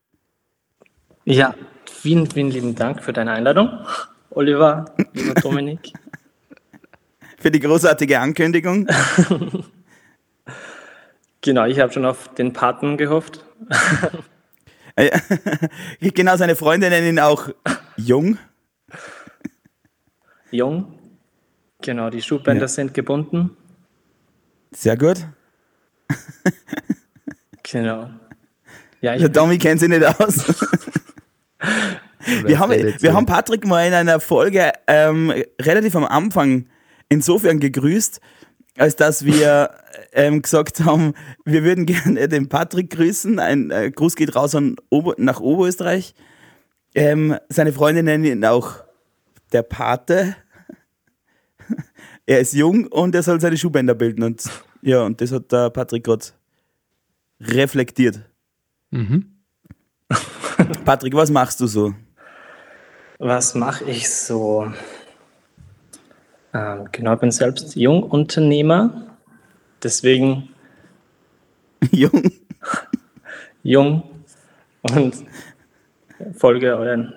Ja, 1.25 1.55
vielen, 1.91 2.31
vielen 2.31 2.51
lieben 2.51 2.75
Dank 2.75 3.03
für 3.03 3.13
deine 3.13 3.33
Einladung. 3.33 3.71
Oliver, 4.37 4.85
lieber 5.15 5.33
Dominik. 5.35 5.93
Für 7.39 7.51
die 7.51 7.61
großartige 7.61 8.21
Ankündigung. 8.21 8.87
Genau, 11.43 11.65
ich 11.67 11.79
habe 11.79 11.93
schon 11.93 12.05
auf 12.05 12.35
den 12.35 12.53
Paten 12.53 12.97
gehofft. 12.97 13.45
Genau, 16.01 16.37
seine 16.37 16.57
Freunde 16.57 16.89
nennen 16.89 17.07
ihn 17.07 17.19
auch 17.21 17.51
Jung. 17.97 18.39
Jung. 20.51 20.99
Genau, 21.83 22.11
die 22.11 22.21
Schuhbänder 22.23 22.63
Ja. 22.63 22.69
sind 22.69 22.95
gebunden. 22.95 23.57
Sehr 24.73 24.97
gut. 24.97 25.19
Genau. 27.63 28.11
Ja, 29.03 29.15
ich 29.15 29.21
Der 29.21 29.33
Tommy 29.33 29.59
kennt 29.59 29.79
sich 29.81 29.89
nicht 29.91 30.05
aus. 30.05 30.47
Wir 32.45 32.59
haben, 32.59 32.73
wir 32.73 33.15
haben 33.15 33.27
Patrick 33.27 33.67
mal 33.67 33.87
in 33.87 33.95
einer 33.95 34.21
Folge 34.21 34.73
ähm, 34.87 35.33
relativ 35.61 35.95
am 35.95 36.05
Anfang 36.05 36.67
insofern 37.09 37.61
gegrüßt, 37.61 38.21
als 38.79 38.97
dass 38.97 39.25
wir 39.25 39.71
ähm, 40.13 40.43
gesagt 40.43 40.81
haben, 40.81 41.15
wir 41.45 41.63
würden 41.65 41.87
gerne 41.87 42.29
den 42.29 42.49
Patrick 42.49 42.91
grüßen. 42.91 43.39
Ein 43.39 43.71
äh, 43.71 43.91
Gruß 43.91 44.17
geht 44.17 44.35
raus 44.35 44.55
an 44.55 44.77
Ober 44.91 45.15
nach 45.19 45.41
Oberösterreich. 45.41 46.15
Ähm, 46.95 47.37
seine 47.49 47.73
Freunde 47.73 48.03
nennen 48.03 48.25
ihn 48.25 48.45
auch 48.45 48.75
der 49.53 49.63
Pate. 49.63 50.37
er 52.27 52.41
ist 52.41 52.55
jung 52.55 52.87
und 52.87 53.15
er 53.15 53.23
soll 53.23 53.41
seine 53.41 53.57
Schuhbänder 53.57 53.95
bilden. 53.95 54.23
Und 54.23 54.45
ja, 54.83 55.03
und 55.03 55.21
das 55.21 55.33
hat 55.33 55.53
der 55.53 55.71
Patrick 55.71 56.05
gerade 56.05 56.27
reflektiert. 57.41 58.21
Mhm. 58.91 59.37
Patrick, 60.85 61.15
was 61.15 61.31
machst 61.31 61.61
du 61.61 61.67
so? 61.67 61.95
Was 63.19 63.55
mache 63.55 63.85
ich 63.85 64.11
so? 64.13 64.73
Ähm, 66.53 66.89
genau, 66.93 67.15
ich 67.15 67.21
bin 67.21 67.31
selbst 67.31 67.75
Jungunternehmer. 67.77 69.17
Deswegen 69.83 70.49
jung? 71.91 72.31
jung 73.63 74.03
und 74.83 75.25
folge 76.35 76.77
euren 76.77 77.15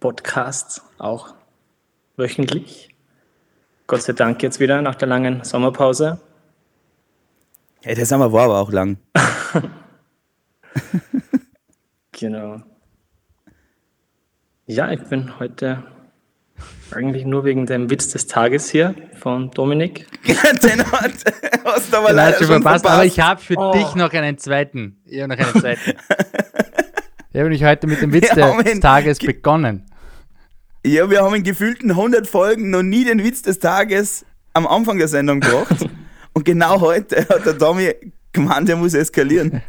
Podcast 0.00 0.82
auch 0.98 1.34
wöchentlich. 2.16 2.94
Gott 3.86 4.02
sei 4.02 4.12
Dank 4.12 4.42
jetzt 4.42 4.60
wieder 4.60 4.82
nach 4.82 4.96
der 4.96 5.08
langen 5.08 5.44
Sommerpause. 5.44 6.20
Ja, 7.84 7.94
der 7.94 8.06
Sommer 8.06 8.32
war 8.32 8.44
aber 8.44 8.58
auch 8.58 8.72
lang. 8.72 8.98
Genau. 12.18 12.60
Ja, 14.70 14.90
ich 14.92 15.02
bin 15.04 15.38
heute 15.38 15.82
eigentlich 16.90 17.24
nur 17.24 17.44
wegen 17.44 17.64
dem 17.64 17.88
Witz 17.90 18.08
des 18.08 18.26
Tages 18.26 18.68
hier 18.70 18.94
von 19.18 19.50
Dominik. 19.50 20.06
Den 20.62 20.84
hat, 20.92 21.12
hast 21.64 21.90
du 21.92 21.96
aber 21.96 22.08
Den 22.08 22.16
leider 22.16 22.32
hast 22.32 22.38
schon 22.38 22.46
verpasst, 22.62 22.82
verpasst. 22.84 22.86
aber 22.86 23.04
ich 23.06 23.18
habe 23.20 23.40
für 23.40 23.54
Oh. 23.56 23.72
dich 23.72 23.94
noch 23.94 24.12
einen 24.12 24.36
zweiten. 24.36 24.98
Ich 25.06 25.22
habe 25.22 25.34
noch 25.34 25.38
einen 25.42 25.58
zweiten. 25.60 25.80
ich 25.90 27.40
habe 27.40 27.44
nämlich 27.44 27.64
heute 27.64 27.86
mit 27.86 28.02
dem 28.02 28.12
Witz 28.12 28.34
Wir 28.36 28.62
des 28.62 28.80
Tages 28.80 29.18
ge- 29.18 29.28
begonnen. 29.32 29.86
ja, 30.84 31.08
wir 31.08 31.22
haben 31.22 31.34
in 31.34 31.44
gefühlten 31.44 31.90
100 31.90 32.26
Folgen 32.26 32.68
noch 32.70 32.82
nie 32.82 33.04
den 33.04 33.24
Witz 33.24 33.40
des 33.42 33.58
Tages 33.58 34.26
am 34.52 34.66
Anfang 34.66 34.98
der 34.98 35.08
Sendung 35.08 35.40
gebracht. 35.40 35.86
Und 36.34 36.44
genau 36.44 36.80
heute 36.82 37.26
hat 37.28 37.46
der 37.46 37.56
Tommy 37.56 37.94
gemeint, 38.32 38.68
er 38.68 38.76
muss 38.76 38.92
eskalieren. 38.94 39.62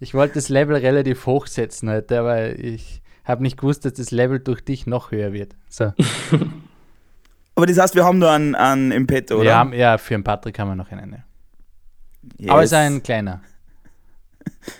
Ich 0.00 0.14
wollte 0.14 0.34
das 0.34 0.48
Level 0.48 0.76
relativ 0.76 1.26
hoch 1.26 1.46
setzen 1.46 1.90
heute, 1.90 2.20
aber 2.20 2.58
ich 2.58 3.02
habe 3.24 3.42
nicht 3.42 3.56
gewusst, 3.58 3.84
dass 3.84 3.94
das 3.94 4.10
Level 4.10 4.38
durch 4.40 4.60
dich 4.64 4.86
noch 4.86 5.10
höher 5.10 5.32
wird. 5.32 5.56
So. 5.68 5.92
Aber 7.54 7.66
das 7.66 7.76
heißt, 7.78 7.94
wir 7.96 8.04
haben 8.04 8.18
nur 8.20 8.30
einen, 8.30 8.54
einen 8.54 8.92
im 8.92 9.06
Petto, 9.08 9.34
oder? 9.34 9.44
Wir 9.44 9.56
haben, 9.56 9.72
ja, 9.72 9.98
für 9.98 10.14
den 10.14 10.22
Patrick 10.22 10.56
haben 10.60 10.68
wir 10.68 10.76
noch 10.76 10.92
einen. 10.92 11.24
yes. 12.38 12.50
Aber 12.50 12.62
es 12.62 12.70
ist 12.70 12.74
ein 12.74 13.02
kleiner. 13.02 13.42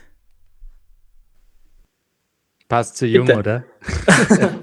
Passt 2.69 2.97
zu 2.97 3.07
jung, 3.07 3.27
Bitte. 3.27 3.39
oder? 3.41 3.65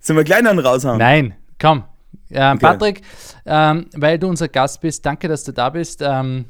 Sollen 0.00 0.26
wir 0.26 0.36
einen 0.36 0.58
raushauen? 0.58 0.98
Nein, 0.98 1.36
komm. 1.60 1.84
Ähm, 2.30 2.56
Okay. 2.56 2.58
Patrick, 2.58 3.02
ähm, 3.44 3.86
weil 3.94 4.18
du 4.18 4.26
unser 4.28 4.48
Gast 4.48 4.80
bist, 4.80 5.06
danke, 5.06 5.28
dass 5.28 5.44
du 5.44 5.52
da 5.52 5.70
bist 5.70 6.00
ähm, 6.02 6.46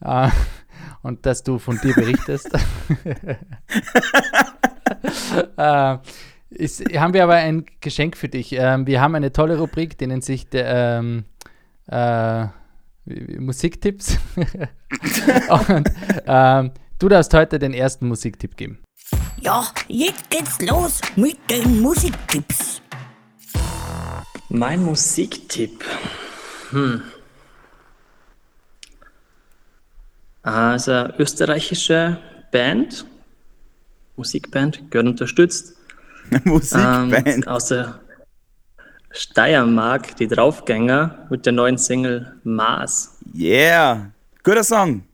äh, 0.00 0.28
und 1.02 1.26
dass 1.26 1.42
du 1.42 1.58
von 1.58 1.78
dir 1.78 1.94
berichtest. 1.94 2.50
äh, 5.56 5.98
ist, 6.50 6.82
haben 6.94 7.14
wir 7.14 7.24
aber 7.24 7.34
ein 7.34 7.66
Geschenk 7.80 8.16
für 8.16 8.28
dich. 8.28 8.52
Ähm, 8.52 8.86
wir 8.86 9.00
haben 9.00 9.14
eine 9.14 9.32
tolle 9.32 9.58
Rubrik, 9.58 9.98
die 9.98 10.06
nennt 10.06 10.24
sich 10.24 10.48
der, 10.48 10.98
ähm, 10.98 11.24
äh, 11.86 12.46
Musiktipps. 13.38 14.18
und 14.36 15.90
ähm, 16.26 16.72
du 16.98 17.08
darfst 17.08 17.34
heute 17.34 17.58
den 17.58 17.74
ersten 17.74 18.06
Musiktipp 18.06 18.56
geben. 18.56 18.78
Ja, 19.40 19.66
jetzt 19.88 20.30
geht's 20.30 20.60
los 20.60 21.00
mit 21.16 21.38
den 21.50 21.80
Musiktipps. 21.80 22.82
Mein 24.48 24.82
Musiktipp. 24.84 25.84
Hm. 26.70 27.02
Also 30.42 30.92
eine 30.92 31.14
österreichische 31.18 32.18
Band, 32.50 33.04
Musikband, 34.16 34.90
gehört 34.90 35.08
unterstützt. 35.08 35.76
Musikband. 36.44 37.26
Ähm, 37.26 37.48
aus 37.48 37.66
der 37.66 38.00
Steiermark, 39.10 40.16
die 40.16 40.28
Draufgänger, 40.28 41.26
mit 41.30 41.44
der 41.44 41.52
neuen 41.52 41.76
Single 41.76 42.34
Mars. 42.44 43.18
Yeah. 43.34 44.12
Guter 44.42 44.64
Song. 44.64 45.04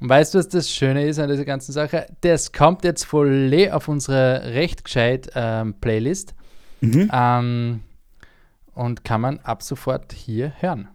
Und 0.00 0.08
weißt 0.08 0.34
du, 0.34 0.38
was 0.38 0.48
das 0.48 0.68
Schöne 0.68 1.06
ist 1.06 1.18
an 1.18 1.30
dieser 1.30 1.44
ganzen 1.44 1.72
Sache? 1.72 2.06
Das 2.22 2.52
kommt 2.52 2.84
jetzt 2.84 3.04
voll 3.04 3.68
auf 3.70 3.88
unsere 3.88 4.52
recht 4.52 4.84
gescheit 4.84 5.30
ähm, 5.34 5.74
Playlist. 5.80 6.34
Ähm, 6.82 7.80
und 8.74 9.04
kann 9.04 9.20
man 9.20 9.38
ab 9.40 9.62
sofort 9.62 10.12
hier 10.12 10.52
hören. 10.58 10.88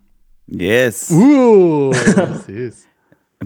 Yes. 0.48 1.12
Uh. 1.12 1.92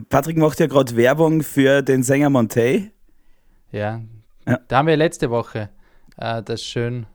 Patrick 0.10 0.38
macht 0.38 0.60
ja 0.60 0.68
gerade 0.68 0.96
Werbung 0.96 1.42
für 1.44 1.82
den 1.82 2.04
Sänger 2.04 2.30
Montey. 2.30 2.92
Ja. 3.72 4.02
Ja. 4.48 4.60
da 4.68 4.78
haben 4.78 4.88
wir 4.88 4.98
letzte 4.98 5.30
Woche 5.30 5.70
äh, 6.18 6.42
das 6.44 6.64
schön, 6.64 7.06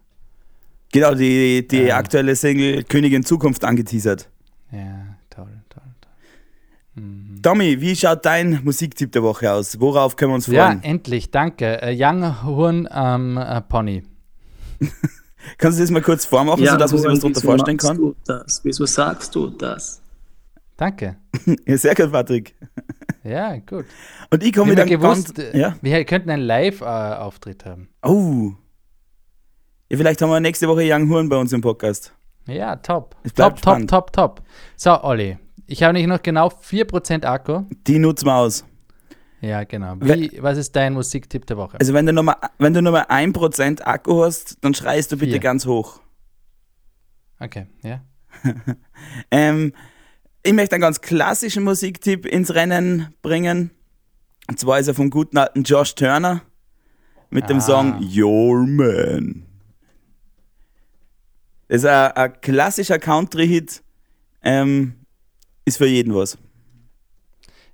Genau, 0.92 1.14
die, 1.14 1.66
die 1.66 1.83
Ja. 1.83 1.96
aktuelle 1.96 2.37
Single 2.37 2.85
Königin 2.85 3.25
Zukunft 3.25 3.64
angeteasert. 3.64 4.31
ja, 4.72 5.16
toll, 5.31 5.49
toll, 5.68 5.83
toll. 6.01 7.03
Mhm. 7.03 7.40
Tommy, 7.42 7.81
wie 7.81 7.94
schaut 7.96 8.25
dein 8.25 8.61
Musiktipp 8.64 9.12
der 9.12 9.22
Woche 9.22 9.53
aus? 9.53 9.79
Worauf 9.81 10.16
können 10.16 10.31
wir 10.31 10.37
uns 10.37 10.46
Ja, 10.46 10.66
freuen? 10.66 10.83
endlich, 10.85 11.31
danke. 11.31 11.83
Äh, 11.83 11.94
Young 11.99 12.42
Horn 12.44 12.88
ähm, 12.92 13.37
äh, 13.37 13.61
Pony. 13.62 14.03
Kannst 15.59 15.79
du 15.79 15.83
das 15.83 15.91
mal 15.91 16.03
kurz 16.03 16.25
vormachen, 16.25 16.67
sodass 16.67 16.93
man 16.93 17.01
sich 17.01 17.11
was 17.11 17.19
darunter 17.21 17.41
wieso 17.41 17.49
vorstellen 17.49 17.77
kann? 17.79 17.97
Du 17.97 18.15
das? 18.25 18.61
Wieso 18.65 18.87
sagst 18.87 19.35
du 19.35 19.49
das? 19.49 20.01
Danke. 20.77 21.17
Ja, 21.67 21.77
sehr 21.77 21.95
gut, 21.95 22.11
Patrick. 22.13 22.55
Ja, 23.23 23.57
gut. 23.59 23.85
Und 24.31 24.43
ich 24.43 24.53
komme 24.53 24.73
wieder 24.73 24.85
gewusst, 24.87 25.35
ganz, 25.35 25.55
äh, 25.55 25.59
ja. 25.59 25.77
wir 25.81 26.05
könnten 26.05 26.31
einen 26.31 26.43
Live-Auftritt 26.43 27.65
haben. 27.65 27.89
Oh. 28.03 28.53
Ja, 29.89 29.97
vielleicht 29.97 30.23
haben 30.23 30.31
wir 30.31 30.41
nächste 30.41 30.67
Woche 30.67 30.83
Young 30.85 31.09
Horn 31.11 31.29
bei 31.29 31.37
uns 31.37 31.53
im 31.53 31.61
Podcast. 31.61 32.13
Ja, 32.47 32.77
top. 32.77 33.17
Es 33.23 33.35
Top, 33.35 33.61
top, 33.61 33.87
top, 33.87 34.13
top. 34.13 34.43
So, 34.77 35.03
Olli, 35.03 35.39
ich 35.67 35.83
habe 35.83 35.93
nicht 35.93 36.07
noch 36.07 36.23
genau 36.23 36.49
4% 36.49 37.25
Akku. 37.25 37.65
Die 37.87 37.99
nutzen 37.99 38.27
wir 38.27 38.37
aus. 38.37 38.65
Ja, 39.40 39.64
genau. 39.64 39.96
Wie, 40.01 40.38
was 40.42 40.57
ist 40.59 40.75
dein 40.75 40.94
Musiktipp 40.94 41.46
der 41.46 41.57
Woche? 41.57 41.79
Also 41.79 41.92
wenn 41.94 42.07
du 42.07 42.12
nur 42.12 42.22
mal, 42.25 42.37
wenn 42.59 42.72
du 42.75 42.81
nur 42.83 42.92
mal 42.92 43.05
1% 43.05 43.83
Akku 43.83 44.25
hast, 44.25 44.57
dann 44.62 44.72
schreist 44.75 45.12
du 45.12 45.16
bitte 45.18 45.33
Vier. 45.33 45.40
ganz 45.40 45.66
hoch. 45.66 46.01
Okay, 47.38 47.66
ja. 47.83 48.01
Ähm, 49.31 49.72
ich 50.42 50.53
möchte 50.53 50.75
einen 50.77 50.83
ganz 50.83 51.01
klassischen 51.01 51.64
Musiktipp 51.64 52.25
ins 52.27 52.55
Rennen 52.55 53.14
bringen. 53.22 53.70
Und 54.49 54.59
zwar 54.59 54.79
ist 54.79 54.88
er 54.88 54.94
vom 54.94 55.11
guten 55.11 55.38
alten 55.38 55.62
Josh 55.64 55.94
Turner 55.94 56.42
mit 57.31 57.49
dem 57.51 57.59
Ah. 57.59 57.61
Song 57.61 58.01
Your 58.14 58.66
Man. 58.66 59.44
Das 61.68 61.79
ist 61.79 61.87
ein, 61.87 62.12
ein 62.12 62.40
klassischer 62.40 62.99
Country-Hit. 62.99 63.83
Ähm, 64.42 64.94
ist 65.64 65.79
für 65.79 65.87
jeden 65.87 66.14
was. 66.14 66.38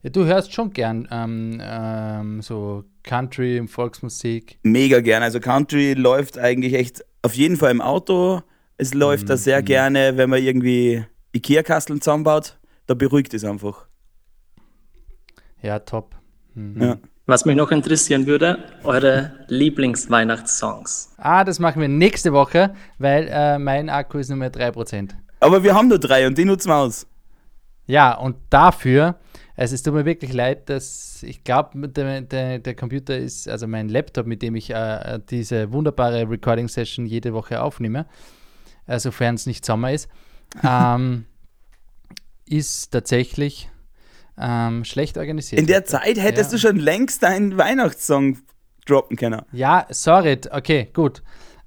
Ja. 0.02 0.10
Du 0.10 0.24
hörst 0.24 0.52
schon 0.52 0.72
gern 0.72 1.08
ähm, 1.10 1.58
ähm, 1.62 2.42
so 2.42 2.84
Country, 3.02 3.66
Volksmusik. 3.66 4.58
Mega 4.62 5.00
gern. 5.00 5.22
Also 5.22 5.40
Country 5.40 5.94
läuft 5.94 6.38
eigentlich 6.38 6.74
echt 6.74 7.04
auf 7.22 7.34
jeden 7.34 7.56
Fall 7.56 7.70
im 7.70 7.80
Auto. 7.80 8.42
Es 8.78 8.94
läuft 8.94 9.28
da 9.30 9.34
Mhm. 9.34 9.38
sehr 9.38 9.62
gerne, 9.62 10.16
wenn 10.16 10.30
man 10.30 10.42
irgendwie 10.42 11.04
Ikea-Kasteln 11.34 12.00
zusammenbaut. 12.00 12.58
Da 12.86 12.94
beruhigt 12.94 13.32
es 13.34 13.44
einfach. 13.44 13.86
Ja, 15.62 15.78
top. 15.78 16.16
Mhm. 16.54 16.82
Ja. 16.82 16.96
Was 17.26 17.44
mich 17.44 17.54
noch 17.54 17.70
interessieren 17.70 18.26
würde, 18.26 18.58
eure 18.82 19.32
Lieblingsweihnachtssongs. 19.46 21.14
Ah, 21.18 21.44
das 21.44 21.60
machen 21.60 21.80
wir 21.80 21.88
nächste 21.88 22.32
Woche, 22.32 22.74
weil 22.98 23.28
äh, 23.30 23.58
mein 23.58 23.88
Akku 23.88 24.18
ist 24.18 24.28
nur 24.28 24.38
mehr 24.38 24.50
3%. 24.52 25.10
Aber 25.38 25.62
wir 25.62 25.74
haben 25.74 25.88
nur 25.88 25.98
drei 26.00 26.26
und 26.26 26.36
die 26.36 26.44
nutzen 26.44 26.68
wir 26.68 26.76
aus. 26.76 27.06
Ja, 27.86 28.14
und 28.14 28.36
dafür, 28.50 29.16
also 29.56 29.74
es 29.74 29.82
tut 29.82 29.94
mir 29.94 30.04
wirklich 30.04 30.32
leid, 30.32 30.68
dass 30.68 31.22
ich 31.22 31.44
glaube, 31.44 31.88
der, 31.88 32.22
der, 32.22 32.58
der 32.58 32.74
Computer 32.74 33.16
ist, 33.16 33.48
also 33.48 33.66
mein 33.66 33.88
Laptop, 33.88 34.26
mit 34.26 34.42
dem 34.42 34.54
ich 34.54 34.70
äh, 34.70 35.18
diese 35.30 35.72
wunderbare 35.72 36.28
Recording-Session 36.28 37.06
jede 37.06 37.32
Woche 37.34 37.62
aufnehme, 37.62 38.06
äh, 38.86 38.98
sofern 38.98 39.34
es 39.34 39.46
nicht 39.46 39.64
Sommer 39.64 39.92
ist, 39.92 40.08
ähm, 40.64 41.26
ist 42.46 42.90
tatsächlich 42.90 43.68
ähm, 44.38 44.84
schlecht 44.84 45.18
organisiert. 45.18 45.60
In 45.60 45.66
der 45.66 45.84
Zeit 45.84 46.18
hättest 46.18 46.52
Ja. 46.52 46.56
du 46.56 46.60
schon 46.60 46.76
längst 46.76 47.22
deinen 47.22 47.56
Weihnachtssong 47.58 48.38
droppen 48.86 49.16
können. 49.16 49.42
Ja, 49.52 49.86
sorry, 49.90 50.38
okay, 50.50 50.88
gut. 50.92 51.22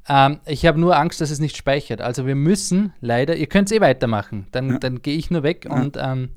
Ähm, 0.08 0.40
ich 0.46 0.66
habe 0.66 0.80
nur 0.80 0.98
Angst, 0.98 1.22
dass 1.22 1.32
es 1.32 1.40
nicht 1.40 1.58
speichert. 1.58 2.02
Also 2.02 2.28
wir 2.28 2.36
müssen 2.36 2.94
leider, 3.00 3.36
ihr 3.36 3.48
könnt 3.48 3.72
es 3.72 3.78
eh 3.78 3.82
weitermachen. 3.82 4.48
Dann, 4.52 4.80
dann 4.80 5.02
gehe 5.02 5.18
ich 5.18 5.32
nur 5.32 5.44
weg 5.44 5.66
und 5.70 5.98
ähm, 6.00 6.30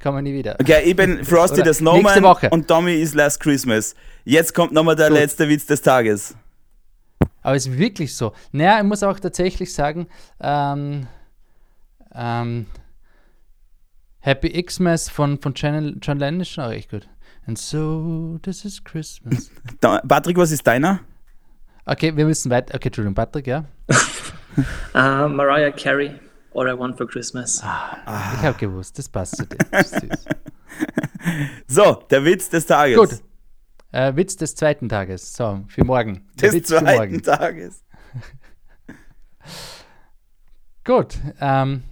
komme 0.00 0.22
nie 0.22 0.32
wieder. 0.32 0.56
Okay, 0.60 0.82
ich 0.84 0.96
bin 0.96 1.24
Frosty 1.24 1.62
the 1.64 1.72
Snowman 1.72 2.24
und 2.50 2.68
Tommy 2.68 2.94
ist 2.94 3.14
Last 3.14 3.40
Christmas. 3.40 3.94
Jetzt 4.24 4.54
kommt 4.54 4.72
nochmal 4.72 4.96
der 4.96 5.08
Gut. 5.08 5.18
letzte 5.18 5.48
Witz 5.48 5.66
des 5.66 5.82
Tages. 5.82 6.34
Aber 7.42 7.56
es 7.56 7.66
ist 7.66 7.78
wirklich 7.78 8.14
so. 8.14 8.32
Naja, 8.52 8.78
ich 8.78 8.84
muss 8.84 9.02
auch 9.02 9.18
tatsächlich 9.18 9.72
sagen, 9.72 10.06
ähm, 10.40 11.06
ähm, 12.14 12.66
Happy 14.20 14.62
Xmas 14.62 15.08
von, 15.08 15.40
von 15.40 15.54
John, 15.54 15.98
John 16.02 16.18
Lennon 16.18 16.40
ist 16.40 16.50
schon 16.50 16.64
auch 16.64 16.72
echt 16.72 16.90
gut. 16.90 17.08
And 17.46 17.56
so, 17.56 18.38
this 18.42 18.64
is 18.64 18.82
Christmas. 18.84 19.50
Da, 19.80 20.00
Patrick, 20.06 20.36
was 20.36 20.50
ist 20.50 20.66
deiner? 20.66 21.00
Okay, 21.86 22.14
wir 22.14 22.26
müssen 22.26 22.50
weiter. 22.50 22.74
Okay, 22.74 22.88
Entschuldigung, 22.88 23.14
Patrick, 23.14 23.46
ja. 23.46 23.64
Uh, 24.92 25.28
Mariah 25.28 25.70
Carey, 25.70 26.18
All 26.58 26.68
I 26.68 26.78
Want 26.78 26.96
for 26.96 27.06
Christmas. 27.06 27.56
Ich 27.58 27.62
habe 27.64 28.58
gewusst, 28.58 28.98
das 28.98 29.08
passt 29.08 29.36
zu 29.36 29.46
dir. 29.46 29.58
So, 31.66 31.94
der 32.10 32.24
Witz 32.24 32.48
des 32.48 32.64
Tages. 32.66 32.96
Gut. 32.96 33.20
Äh, 33.92 34.14
Witz 34.16 34.36
des 34.36 34.54
zweiten 34.54 34.88
Tages. 34.88 35.32
So, 35.34 35.62
für 35.68 35.84
morgen. 35.84 36.26
Der 36.40 36.48
Des 36.48 36.54
Witz 36.56 36.68
für 36.70 36.78
zweiten 36.78 36.96
morgen. 36.96 37.22
Tages. 37.22 37.84
Gut. 40.84 41.18
Ähm, 41.40 41.82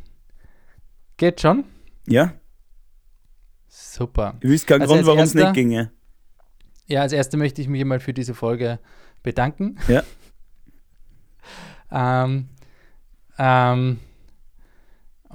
geht 1.16 1.40
schon? 1.40 1.64
Ja, 2.06 2.32
Super. 3.68 4.36
ich 4.40 4.48
wüsste 4.48 4.66
keinen 4.68 4.82
Also 4.82 4.94
Grund, 4.94 5.06
warum 5.06 5.20
es 5.20 5.34
erster- 5.34 5.50
nicht 5.50 5.54
ginge. 5.54 5.90
Ja, 6.86 7.02
als 7.02 7.12
erstes 7.12 7.38
möchte 7.38 7.60
ich 7.60 7.68
mich 7.68 7.84
mal 7.84 8.00
für 8.00 8.14
diese 8.14 8.34
Folge 8.34 8.78
bedanken. 9.22 9.76
Ja. 9.88 10.02
ähm, 12.24 12.48
ähm, 13.38 13.98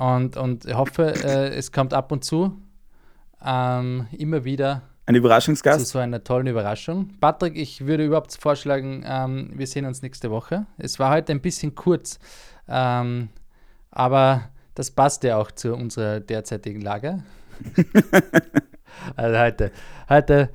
und, 0.01 0.35
und 0.35 0.65
ich 0.65 0.73
hoffe, 0.73 1.13
äh, 1.23 1.49
es 1.49 1.71
kommt 1.71 1.93
ab 1.93 2.11
und 2.11 2.25
zu 2.25 2.59
ähm, 3.45 4.07
immer 4.17 4.43
wieder 4.43 4.81
Ein 5.05 5.13
zu 5.13 5.19
Überraschungsgast. 5.19 5.85
so 5.85 5.99
einer 5.99 6.23
tollen 6.23 6.47
Überraschung. 6.47 7.11
Patrick, 7.19 7.55
ich 7.55 7.85
würde 7.85 8.05
überhaupt 8.05 8.35
vorschlagen, 8.35 9.03
ähm, 9.05 9.51
wir 9.53 9.67
sehen 9.67 9.85
uns 9.85 10.01
nächste 10.01 10.31
Woche. 10.31 10.65
Es 10.79 10.97
war 10.97 11.11
heute 11.11 11.31
ein 11.33 11.41
bisschen 11.41 11.75
kurz, 11.75 12.17
ähm, 12.67 13.29
aber 13.91 14.49
das 14.73 14.89
passt 14.89 15.23
ja 15.23 15.37
auch 15.37 15.51
zu 15.51 15.75
unserer 15.75 16.19
derzeitigen 16.19 16.81
Lage. 16.81 17.21
also 19.15 19.39
heute, 19.39 19.71
heute, 20.09 20.49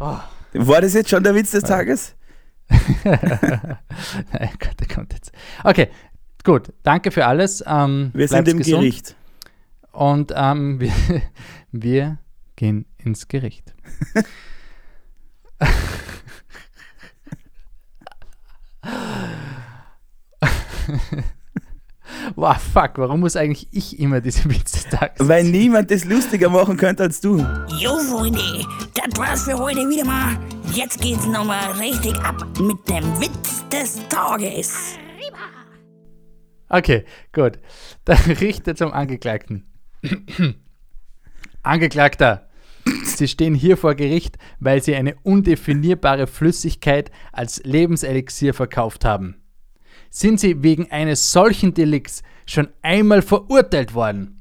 oh, 0.00 0.16
War 0.54 0.80
das 0.80 0.94
jetzt 0.94 1.10
schon 1.10 1.22
der 1.22 1.36
Witz 1.36 1.52
des 1.52 1.62
Tages? 1.62 2.16
Nein, 3.04 4.50
Gott, 4.58 4.80
der 4.80 4.88
kommt 4.92 5.12
jetzt. 5.12 5.32
Okay, 5.62 5.88
gut. 6.44 6.72
Danke 6.82 7.10
für 7.10 7.26
alles. 7.26 7.62
Ähm, 7.66 8.10
Wir 8.14 8.28
sind 8.28 8.48
im 8.48 8.58
gesund. 8.58 8.80
Gericht. 8.80 9.16
Und 9.92 10.32
ähm, 10.34 10.80
wir, 10.80 10.92
wir 11.72 12.18
gehen 12.56 12.86
ins 12.98 13.28
Gericht. 13.28 13.74
wow, 22.34 22.56
fuck, 22.56 22.92
warum 22.96 23.20
muss 23.20 23.36
eigentlich 23.36 23.68
ich 23.72 23.98
immer 23.98 24.20
diese 24.20 24.44
Witz 24.48 24.72
des 24.72 24.84
Tages? 24.90 25.28
Weil 25.28 25.44
niemand 25.44 25.90
das 25.90 26.04
lustiger 26.04 26.48
machen 26.50 26.76
könnte 26.76 27.04
als 27.04 27.20
du. 27.20 27.38
Jo, 27.78 27.98
Freunde, 27.98 28.40
das 28.94 29.18
war's 29.18 29.44
für 29.44 29.58
heute 29.58 29.88
wieder 29.88 30.04
mal. 30.04 30.38
Jetzt 30.72 31.00
geht's 31.00 31.26
nochmal 31.26 31.72
richtig 31.72 32.14
ab 32.20 32.46
mit 32.60 32.88
dem 32.88 33.04
Witz 33.20 33.64
des 33.70 33.98
Tages. 34.08 34.96
Okay, 36.68 37.04
gut. 37.32 37.58
Dann 38.04 38.18
Richter 38.40 38.74
zum 38.74 38.92
Angeklagten. 38.92 39.64
Angeklagter, 41.62 42.48
Sie 43.04 43.28
stehen 43.28 43.54
hier 43.54 43.76
vor 43.76 43.94
Gericht, 43.94 44.38
weil 44.60 44.82
Sie 44.82 44.94
eine 44.94 45.16
undefinierbare 45.22 46.26
Flüssigkeit 46.26 47.10
als 47.32 47.62
Lebenselixier 47.64 48.54
verkauft 48.54 49.04
haben. 49.04 49.42
Sind 50.10 50.40
Sie 50.40 50.62
wegen 50.62 50.90
eines 50.90 51.32
solchen 51.32 51.74
Delikts 51.74 52.22
schon 52.46 52.68
einmal 52.82 53.22
verurteilt 53.22 53.94
worden? 53.94 54.40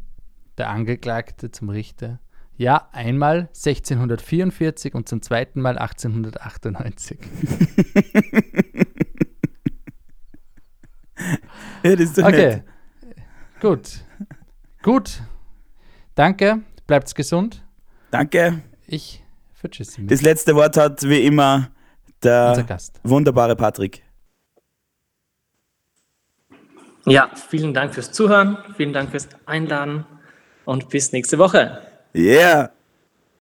Der 0.57 0.69
Angeklagte 0.69 1.51
zum 1.51 1.69
Richter. 1.69 2.19
Ja, 2.55 2.89
einmal 2.91 3.49
1644 3.49 4.95
und 4.95 5.09
zum 5.09 5.21
zweiten 5.21 5.61
Mal 5.61 5.77
1898. 5.77 7.19
Ja, 11.83 11.91
das 11.95 11.99
ist 12.01 12.17
doch 12.17 12.25
Okay. 12.25 12.47
nett. 12.47 12.63
Gut. 13.61 13.89
Gut. 14.83 15.21
Danke. 16.15 16.61
Bleibt's 16.85 17.13
gesund. 17.15 17.63
Danke. 18.11 18.61
Ich 18.85 19.23
vertschüsse 19.53 20.01
mich. 20.01 20.09
Das 20.09 20.21
letzte 20.21 20.55
Wort 20.55 20.77
hat 20.77 21.03
wie 21.03 21.21
immer 21.25 21.69
der 22.23 22.63
Gast. 22.67 22.99
wunderbare 23.03 23.55
Patrick. 23.55 24.03
Ja, 27.05 27.29
vielen 27.49 27.73
Dank 27.73 27.93
fürs 27.93 28.11
Zuhören, 28.11 28.57
vielen 28.75 28.91
Dank 28.91 29.11
fürs 29.11 29.29
Einladen 29.45 30.05
und 30.65 30.89
bis 30.89 31.11
nächste 31.13 31.37
Woche. 31.37 31.81
Yeah. 32.13 32.71